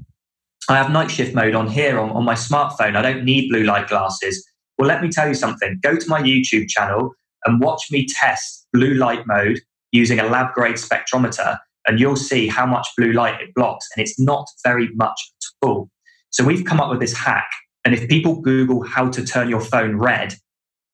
[0.68, 2.96] I have night shift mode on here on, on my smartphone.
[2.96, 4.44] I don't need blue light glasses.
[4.78, 5.78] Well, let me tell you something.
[5.82, 7.12] Go to my YouTube channel
[7.44, 9.60] and watch me test blue light mode
[9.92, 13.86] using a lab grade spectrometer and you'll see how much blue light it blocks.
[13.94, 15.20] And it's not very much
[15.62, 15.90] at all.
[16.30, 17.48] So we've come up with this hack.
[17.84, 20.34] And if people Google how to turn your phone red,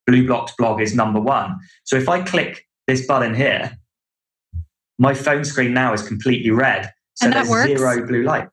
[0.09, 1.57] BLUblox blog is number one.
[1.84, 3.78] So if I click this button here,
[4.99, 6.93] my phone screen now is completely red.
[7.14, 7.68] So and that there's works?
[7.68, 8.49] zero blue light.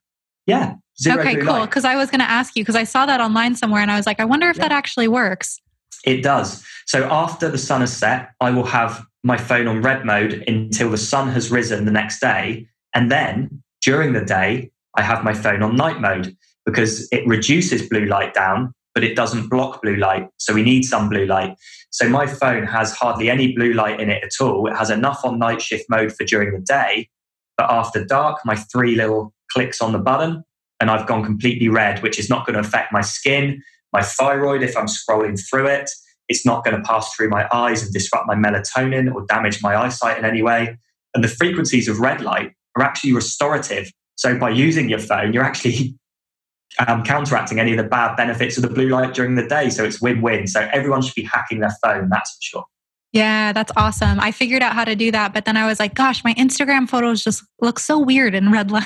[0.46, 0.76] Yeah.
[1.06, 1.62] okay, cool.
[1.62, 3.98] Because I was going to ask you, because I saw that online somewhere and I
[3.98, 4.64] was like, I wonder if yeah.
[4.64, 5.60] that actually works.
[6.06, 6.64] It does.
[6.86, 10.89] So after the sun has set, I will have my phone on red mode until
[10.89, 12.67] the sun has risen the next day.
[12.93, 17.88] And then during the day, I have my phone on night mode because it reduces
[17.88, 20.28] blue light down but it doesn't block blue light.
[20.38, 21.55] So we need some blue light.
[21.91, 24.67] So my phone has hardly any blue light in it at all.
[24.67, 27.09] It has enough on night shift mode for during the day.
[27.57, 30.43] But after dark, my three little clicks on the button
[30.80, 33.61] and I've gone completely red, which is not going to affect my skin,
[33.93, 35.89] my thyroid if I'm scrolling through it.
[36.30, 39.75] It's not going to pass through my eyes and disrupt my melatonin or damage my
[39.75, 40.77] eyesight in any way.
[41.13, 43.91] And the frequencies of red light are actually restorative.
[44.15, 45.95] So by using your phone, you're actually
[46.88, 49.69] um, counteracting any of the bad benefits of the blue light during the day.
[49.69, 50.47] So it's win win.
[50.47, 52.65] So everyone should be hacking their phone, that's for sure.
[53.12, 54.20] Yeah, that's awesome.
[54.20, 56.88] I figured out how to do that, but then I was like, gosh, my Instagram
[56.88, 58.86] photos just look so weird in red light.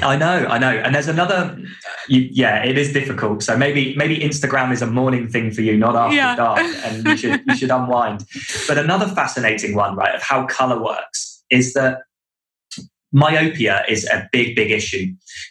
[0.00, 0.70] I know, I know.
[0.70, 1.58] And there's another
[2.08, 3.42] you, yeah, it is difficult.
[3.42, 6.36] So maybe maybe Instagram is a morning thing for you, not after yeah.
[6.36, 8.24] dark, and you should you should unwind.
[8.68, 12.02] But another fascinating one, right, of how color works is that
[13.12, 15.06] myopia is a big big issue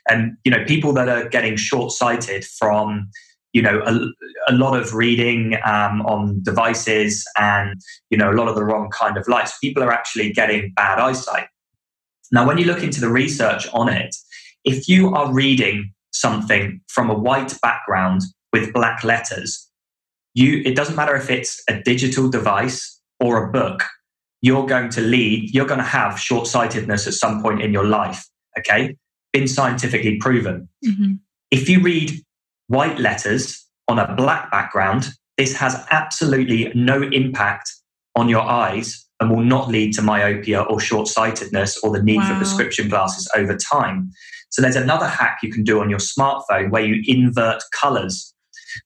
[0.10, 3.10] and you know people that are getting short sighted from
[3.56, 3.94] you know a,
[4.52, 7.80] a lot of reading um, on devices and
[8.10, 11.00] you know a lot of the wrong kind of lights people are actually getting bad
[11.00, 11.48] eyesight.
[12.32, 14.14] Now when you look into the research on it
[14.66, 19.70] if you are reading something from a white background with black letters
[20.34, 23.84] you it doesn't matter if it's a digital device or a book
[24.42, 28.26] you're going to lead you're going to have short-sightedness at some point in your life
[28.58, 28.96] okay?
[29.34, 30.70] Been scientifically proven.
[30.86, 31.14] Mm-hmm.
[31.52, 32.12] if you read
[32.68, 37.72] white letters on a black background, this has absolutely no impact
[38.16, 42.18] on your eyes and will not lead to myopia or short sightedness or the need
[42.18, 42.30] wow.
[42.30, 44.10] for prescription glasses over time.
[44.50, 48.34] So, there's another hack you can do on your smartphone where you invert colors.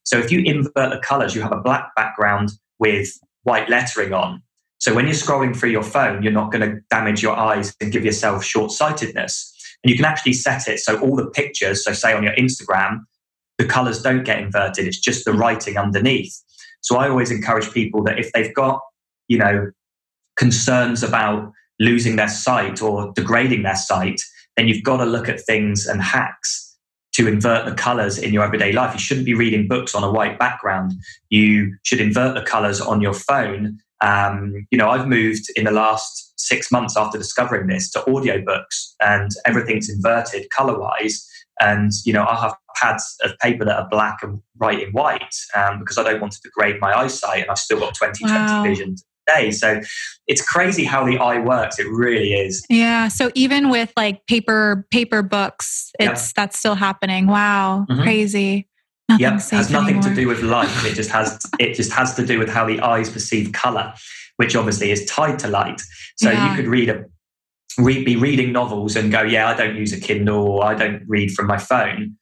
[0.04, 3.10] So, if you invert the colors, you have a black background with
[3.44, 4.42] white lettering on.
[4.80, 7.92] So, when you're scrolling through your phone, you're not going to damage your eyes and
[7.92, 9.54] give yourself short sightedness.
[9.84, 13.00] And you can actually set it so all the pictures, so say on your Instagram,
[13.60, 14.88] the colors don't get inverted.
[14.88, 16.36] It's just the writing underneath.
[16.82, 18.80] So I always encourage people that if they've got,
[19.28, 19.70] you know,
[20.38, 24.22] concerns about losing their sight or degrading their sight,
[24.56, 26.78] then you've got to look at things and hacks
[27.14, 28.94] to invert the colors in your everyday life.
[28.94, 30.94] You shouldn't be reading books on a white background.
[31.30, 33.80] You should invert the colors on your phone.
[34.00, 38.94] Um, you know, I've moved in the last six months after discovering this to audiobooks
[39.02, 41.28] and everything's inverted color wise.
[41.60, 45.36] And, you know, I have pads of paper that are black and write in white
[45.56, 48.62] um, because I don't want to degrade my eyesight and I've still got 20 wow.
[48.62, 48.96] 20 vision
[49.28, 49.52] today.
[49.52, 49.82] So
[50.28, 51.80] it's crazy how the eye works.
[51.80, 52.66] It really is.
[52.70, 53.08] Yeah.
[53.08, 57.28] So even with like paper paper books, it's that's still happening.
[57.28, 57.86] Wow.
[57.90, 58.04] Mm-hmm.
[58.04, 58.68] Crazy.
[59.10, 59.34] Nothing yep.
[59.34, 60.10] has nothing anymore.
[60.10, 60.70] to do with light.
[60.86, 63.94] It just has it just has to do with how the eyes perceive color,
[64.38, 65.82] which obviously is tied to light.
[66.18, 66.52] So yeah.
[66.52, 67.06] you could read a
[67.80, 71.04] read, be reading novels and go, yeah, I don't use a Kindle or I don't
[71.08, 72.18] read from my phone.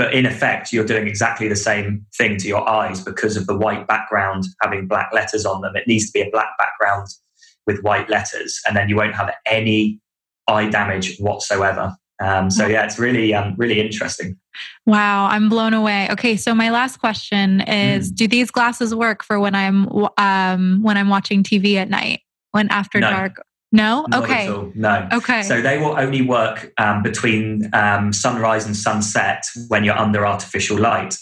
[0.00, 3.54] But in effect, you're doing exactly the same thing to your eyes because of the
[3.54, 5.76] white background having black letters on them.
[5.76, 7.08] It needs to be a black background
[7.66, 10.00] with white letters, and then you won't have any
[10.48, 11.94] eye damage whatsoever.
[12.18, 14.38] Um, so yeah, it's really um, really interesting.
[14.86, 16.08] Wow, I'm blown away.
[16.12, 18.16] Okay, so my last question is: mm.
[18.16, 19.86] Do these glasses work for when I'm
[20.16, 22.20] um, when I'm watching TV at night,
[22.52, 23.10] when after no.
[23.10, 23.42] dark?
[23.72, 24.04] No.
[24.08, 24.72] Not okay.
[24.74, 25.08] No.
[25.12, 25.42] Okay.
[25.42, 30.78] So they will only work um, between um, sunrise and sunset when you're under artificial
[30.78, 31.16] light.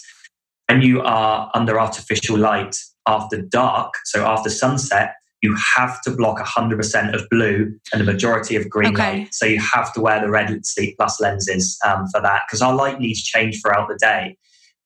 [0.67, 2.75] When you are under artificial light
[3.07, 8.55] after dark, so after sunset, you have to block 100% of blue and the majority
[8.55, 9.19] of green okay.
[9.19, 9.33] light.
[9.33, 12.75] So you have to wear the red sleep plus lenses um, for that because our
[12.75, 14.37] light needs change throughout the day.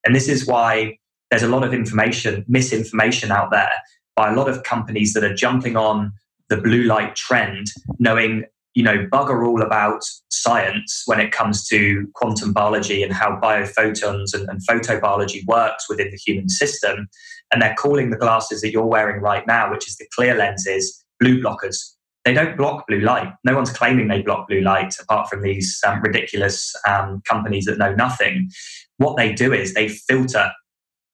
[0.04, 0.98] And this is why
[1.30, 3.72] there's a lot of information, misinformation out there
[4.14, 6.12] by a lot of companies that are jumping on
[6.48, 7.66] the blue light trend,
[7.98, 13.38] knowing you know bugger all about science when it comes to quantum biology and how
[13.40, 17.08] biophotons and, and photobiology works within the human system,
[17.52, 21.04] and they're calling the glasses that you're wearing right now, which is the clear lenses,
[21.20, 21.76] blue blockers.
[22.24, 23.32] They don't block blue light.
[23.44, 27.76] No one's claiming they block blue light, apart from these um, ridiculous um, companies that
[27.76, 28.48] know nothing.
[28.96, 30.50] What they do is they filter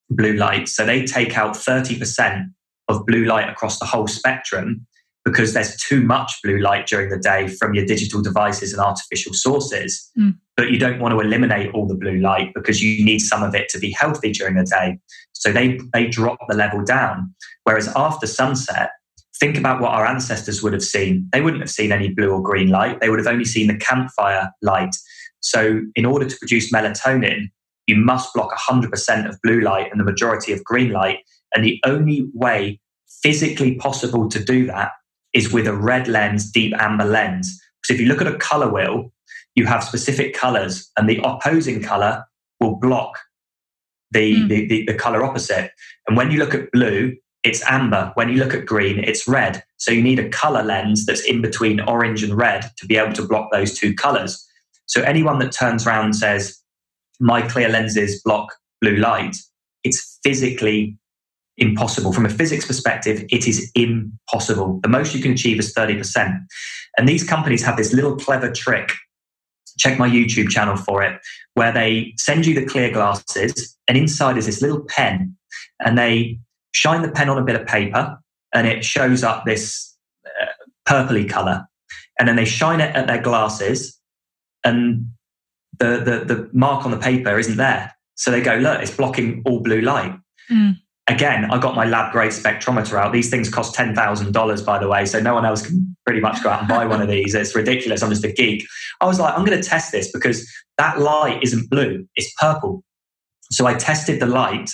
[0.09, 0.69] blue light.
[0.69, 2.45] So they take out 30%
[2.89, 4.87] of blue light across the whole spectrum
[5.25, 9.35] because there's too much blue light during the day from your digital devices and artificial
[9.35, 10.11] sources.
[10.19, 10.37] Mm.
[10.57, 13.55] But you don't want to eliminate all the blue light because you need some of
[13.55, 14.99] it to be healthy during the day.
[15.33, 17.35] So they, they drop the level down.
[17.65, 18.91] Whereas after sunset,
[19.39, 21.29] think about what our ancestors would have seen.
[21.33, 23.77] They wouldn't have seen any blue or green light, they would have only seen the
[23.77, 24.95] campfire light.
[25.41, 27.51] So, in order to produce melatonin,
[27.87, 31.21] you must block 100% of blue light and the majority of green light.
[31.55, 32.79] And the only way
[33.23, 34.93] physically possible to do that
[35.33, 37.61] is with a red lens, deep amber lens.
[37.83, 39.13] Because if you look at a color wheel,
[39.55, 42.25] you have specific colors, and the opposing color
[42.61, 43.19] will block
[44.11, 44.49] the, mm.
[44.49, 45.73] the, the, the color opposite.
[46.07, 48.13] And when you look at blue, it's amber.
[48.15, 49.63] When you look at green, it's red.
[49.79, 53.15] So you need a color lens that's in between orange and red to be able
[53.15, 54.47] to block those two colors.
[54.87, 56.59] So anyone that turns around and says,
[57.19, 59.37] my clear lenses block blue light,
[59.85, 60.99] it's physically
[61.61, 62.13] impossible.
[62.13, 64.81] From a physics perspective, it is impossible.
[64.83, 66.47] The most you can achieve is 30%.
[66.97, 68.93] And these companies have this little clever trick.
[69.79, 71.21] Check my YouTube channel for it,
[71.55, 75.37] where they send you the clear glasses, and inside is this little pen,
[75.79, 76.39] and they
[76.73, 78.19] shine the pen on a bit of paper,
[78.53, 79.97] and it shows up this
[80.27, 80.47] uh,
[80.87, 81.67] purpley color.
[82.19, 83.99] And then they shine it at their glasses,
[84.65, 85.07] and
[85.79, 87.95] the, the, the mark on the paper isn't there.
[88.17, 90.19] So they go, look, it's blocking all blue light.
[90.51, 90.77] Mm.
[91.11, 93.13] Again, I got my lab grade spectrometer out.
[93.13, 95.05] These things cost $10,000, by the way.
[95.05, 97.35] So no one else can pretty much go out and buy one of these.
[97.35, 98.01] It's ridiculous.
[98.01, 98.65] I'm just a geek.
[99.01, 100.49] I was like, I'm going to test this because
[100.79, 102.85] that light isn't blue, it's purple.
[103.51, 104.71] So I tested the light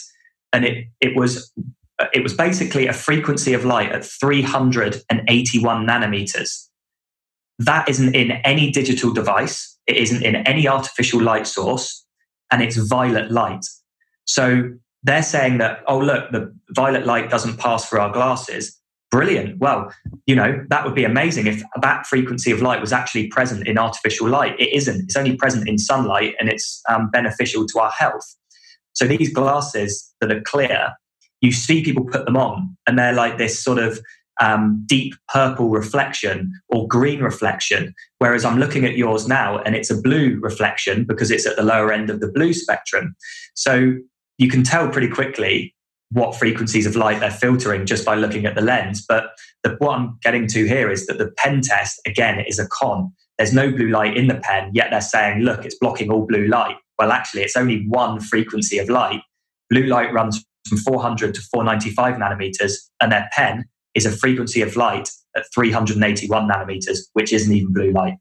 [0.53, 1.51] and it, it was
[2.12, 6.68] it was basically a frequency of light at 381 nanometers.
[7.59, 9.78] That isn't in any digital device.
[9.87, 12.05] It isn't in any artificial light source
[12.53, 13.64] and it's violet light.
[14.26, 14.74] So
[15.07, 18.77] they're saying that, oh, look, the violet light doesn't pass through our glasses.
[19.13, 19.59] Brilliant.
[19.61, 19.93] Well,
[20.27, 23.79] you know, that would be amazing if that frequency of light was actually present in
[23.79, 24.59] artificial light.
[24.59, 25.05] It isn't.
[25.05, 28.25] It's only present in sunlight and it's um, beneficial to our health.
[28.95, 30.93] So these glasses that are clear,
[31.41, 34.01] you see people put them on and they're like this sort of
[34.41, 37.95] um, deep purple reflection or green reflection.
[38.19, 41.63] Whereas I'm looking at yours now and it's a blue reflection because it's at the
[41.63, 43.15] lower end of the blue spectrum.
[43.55, 43.95] So
[44.39, 45.74] you can tell pretty quickly
[46.11, 49.05] what frequencies of light they're filtering just by looking at the lens.
[49.07, 49.30] But
[49.62, 53.12] the, what I'm getting to here is that the pen test, again, is a con.
[53.39, 56.47] There's no blue light in the pen, yet they're saying, look, it's blocking all blue
[56.47, 56.76] light.
[56.99, 59.20] Well, actually, it's only one frequency of light.
[59.68, 63.64] Blue light runs from 400 to 495 nanometers, and their pen
[63.95, 68.14] is a frequency of light at 381 nanometers, which isn't even blue light.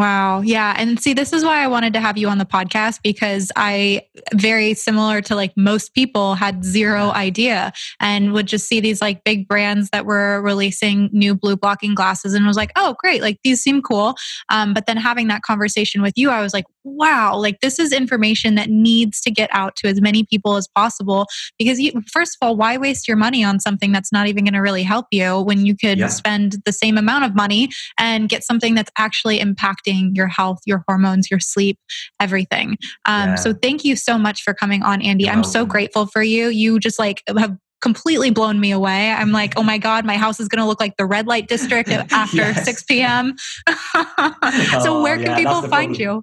[0.00, 0.40] Wow.
[0.40, 0.74] Yeah.
[0.78, 4.06] And see, this is why I wanted to have you on the podcast because I,
[4.32, 7.70] very similar to like most people, had zero idea
[8.00, 12.32] and would just see these like big brands that were releasing new blue blocking glasses
[12.32, 13.20] and was like, oh, great.
[13.20, 14.14] Like these seem cool.
[14.48, 17.92] Um, but then having that conversation with you, I was like, wow, like this is
[17.92, 21.26] information that needs to get out to as many people as possible
[21.58, 24.54] because you, first of all, why waste your money on something that's not even going
[24.54, 26.06] to really help you when you could yeah.
[26.06, 30.84] spend the same amount of money and get something that's actually impacting your health, your
[30.86, 31.78] hormones, your sleep,
[32.18, 32.76] everything.
[33.06, 33.34] Um, yeah.
[33.36, 35.28] So thank you so much for coming on, Andy.
[35.28, 36.48] I'm so grateful for you.
[36.48, 39.10] You just like have completely blown me away.
[39.10, 41.48] I'm like, oh my God, my house is going to look like the red light
[41.48, 43.36] district after 6 p.m.
[43.68, 46.22] so, oh, where can yeah, people find you?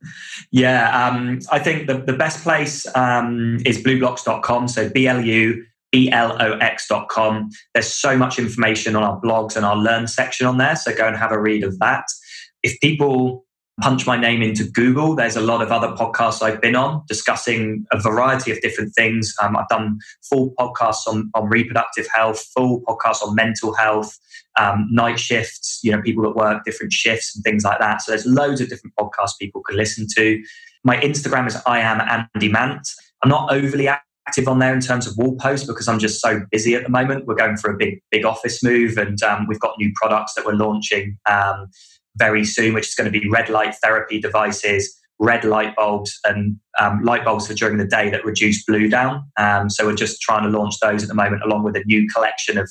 [0.52, 4.68] Yeah, um, I think the, the best place um, is blublox.com.
[4.68, 7.50] So, B L U B L O X.com.
[7.74, 10.76] There's so much information on our blogs and our learn section on there.
[10.76, 12.06] So, go and have a read of that.
[12.64, 13.46] If people
[13.80, 17.86] punch my name into Google, there's a lot of other podcasts I've been on discussing
[17.92, 19.34] a variety of different things.
[19.42, 24.18] Um, I've done full podcasts on, on reproductive health, full podcasts on mental health,
[24.60, 28.02] um, night shifts, you know, people that work different shifts and things like that.
[28.02, 30.42] So there's loads of different podcasts people can listen to.
[30.84, 32.88] My Instagram is I am Andy Mant.
[33.24, 36.42] I'm not overly active on there in terms of wall posts because I'm just so
[36.52, 37.26] busy at the moment.
[37.28, 40.46] We're going for a big, big office move and um, we've got new products that
[40.46, 41.18] we're launching.
[41.30, 41.68] Um,
[42.18, 46.58] very soon, which is going to be red light therapy devices, red light bulbs, and
[46.80, 49.24] um, light bulbs for during the day that reduce blue down.
[49.38, 52.08] Um, so we're just trying to launch those at the moment, along with a new
[52.14, 52.70] collection of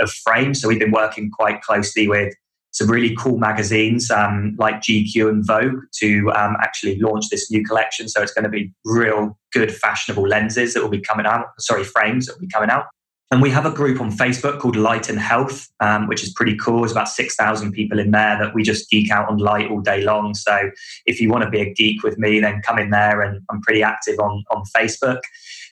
[0.00, 0.60] of frames.
[0.60, 2.34] So we've been working quite closely with
[2.72, 7.64] some really cool magazines um, like GQ and Vogue to um, actually launch this new
[7.64, 8.08] collection.
[8.08, 11.46] So it's going to be real good fashionable lenses that will be coming out.
[11.60, 12.86] Sorry, frames that will be coming out.
[13.34, 16.56] And we have a group on Facebook called Light and Health, um, which is pretty
[16.56, 16.82] cool.
[16.82, 20.02] There's about 6,000 people in there that we just geek out on light all day
[20.02, 20.34] long.
[20.34, 20.70] So
[21.06, 23.60] if you want to be a geek with me, then come in there and I'm
[23.60, 25.18] pretty active on, on Facebook.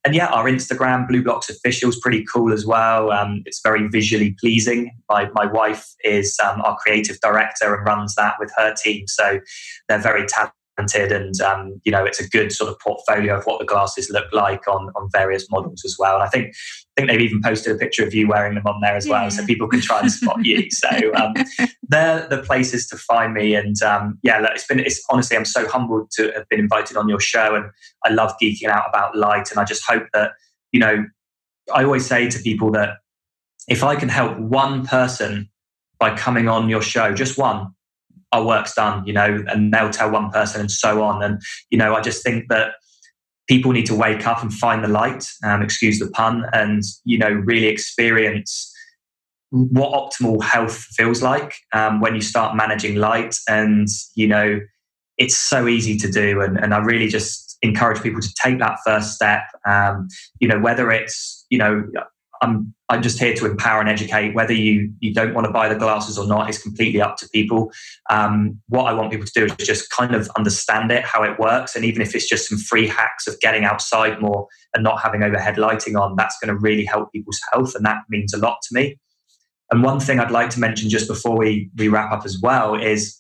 [0.05, 3.13] And yeah, our Instagram, BLUblox Official, is pretty cool as well.
[3.13, 4.91] Um, it's very visually pleasing.
[5.09, 9.07] My, my wife is um, our creative director and runs that with her team.
[9.07, 9.39] So
[9.89, 10.57] they're very talented
[11.13, 14.33] and um, you know it's a good sort of portfolio of what the glasses look
[14.33, 16.15] like on on various models as well.
[16.15, 18.81] And i think i think they've even posted a picture of you wearing them on
[18.81, 20.69] there as well so people can try and spot you.
[20.73, 21.35] So um,
[21.89, 25.45] they're the places to find me and um, yeah look, it's been it's honestly i'm
[25.45, 27.67] so humbled to have been invited on your show and
[28.05, 30.33] i love geeking out about light and i just hope that
[30.73, 31.05] you know
[31.75, 32.99] i always say to people that
[33.69, 35.49] if i can help one person
[35.99, 37.69] by coming on your show just one
[38.33, 41.23] our work's done, you know, and they'll tell one person and so on.
[41.23, 41.41] And,
[41.71, 42.73] you know, I just think that
[43.49, 47.19] people need to wake up and find the light, um, excuse the pun, and you
[47.19, 48.73] know really experience
[49.51, 53.35] what optimal health feels like um, when you start managing light.
[53.49, 54.61] And you know,
[55.19, 58.79] it's so easy to do, and, and I really just encourage people to take that
[58.85, 59.43] first step.
[59.69, 60.09] Um,
[60.41, 61.85] you know, whether it's you know
[62.43, 64.35] I'm I'm just here to empower and educate.
[64.35, 67.29] Whether you you don't want to buy the glasses or not is completely up to
[67.31, 67.73] people.
[68.11, 71.39] Um, what I want people to do is just kind of understand it, how it
[71.39, 75.01] works, and even if it's just some free hacks of getting outside more and not
[75.01, 78.39] having overhead lighting on, that's going to really help people's health, and that means a
[78.39, 78.99] lot to me.
[79.71, 82.75] And one thing I'd like to mention just before we we wrap up as well
[82.75, 83.19] is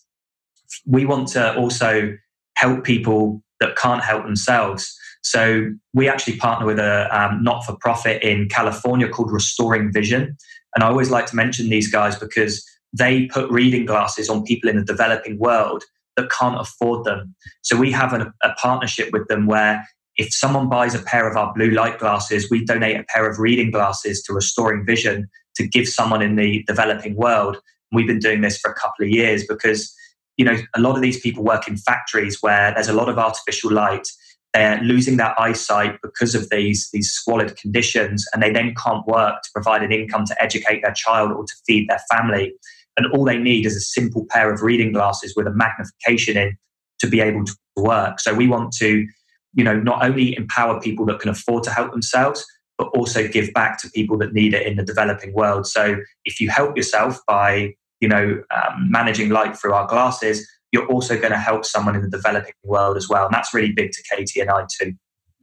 [0.86, 2.12] we want to also
[2.57, 4.99] help people that can't help themselves.
[5.23, 10.36] So we actually partner with a um, not-for-profit in California called Restoring Vision,
[10.74, 14.69] and I always like to mention these guys because they put reading glasses on people
[14.69, 15.85] in the developing world
[16.16, 17.35] that can't afford them.
[17.62, 19.86] So we have a, a partnership with them where
[20.16, 23.39] if someone buys a pair of our blue light glasses, we donate a pair of
[23.39, 27.59] reading glasses to Restoring Vision to give someone in the developing world.
[27.93, 29.94] We've been doing this for a couple of years because
[30.36, 33.19] you know a lot of these people work in factories where there's a lot of
[33.19, 34.09] artificial light
[34.52, 39.42] they're losing their eyesight because of these, these squalid conditions, and they then can't work
[39.42, 42.52] to provide an income to educate their child or to feed their family.
[42.96, 46.58] And all they need is a simple pair of reading glasses with a magnification in
[46.98, 48.20] to be able to work.
[48.20, 49.06] So we want to,
[49.54, 52.44] you know, not only empower people that can afford to help themselves,
[52.76, 55.66] but also give back to people that need it in the developing world.
[55.66, 60.86] So if you help yourself by, you know, um, managing light through our glasses, you're
[60.86, 63.27] also going to help someone in the developing world as well.
[63.27, 64.94] And that's really big to Katie and I too.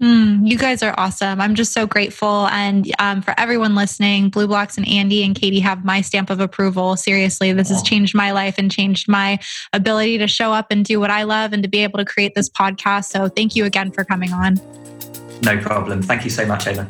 [0.01, 1.41] Mm, you guys are awesome.
[1.41, 2.47] I'm just so grateful.
[2.47, 6.95] And um, for everyone listening, BLUblox and Andy and Katie have my stamp of approval.
[6.95, 9.39] Seriously, this has changed my life and changed my
[9.73, 12.33] ability to show up and do what I love and to be able to create
[12.33, 13.05] this podcast.
[13.05, 14.55] So thank you again for coming on.
[15.43, 16.01] No problem.
[16.01, 16.87] Thank you so much, Ava.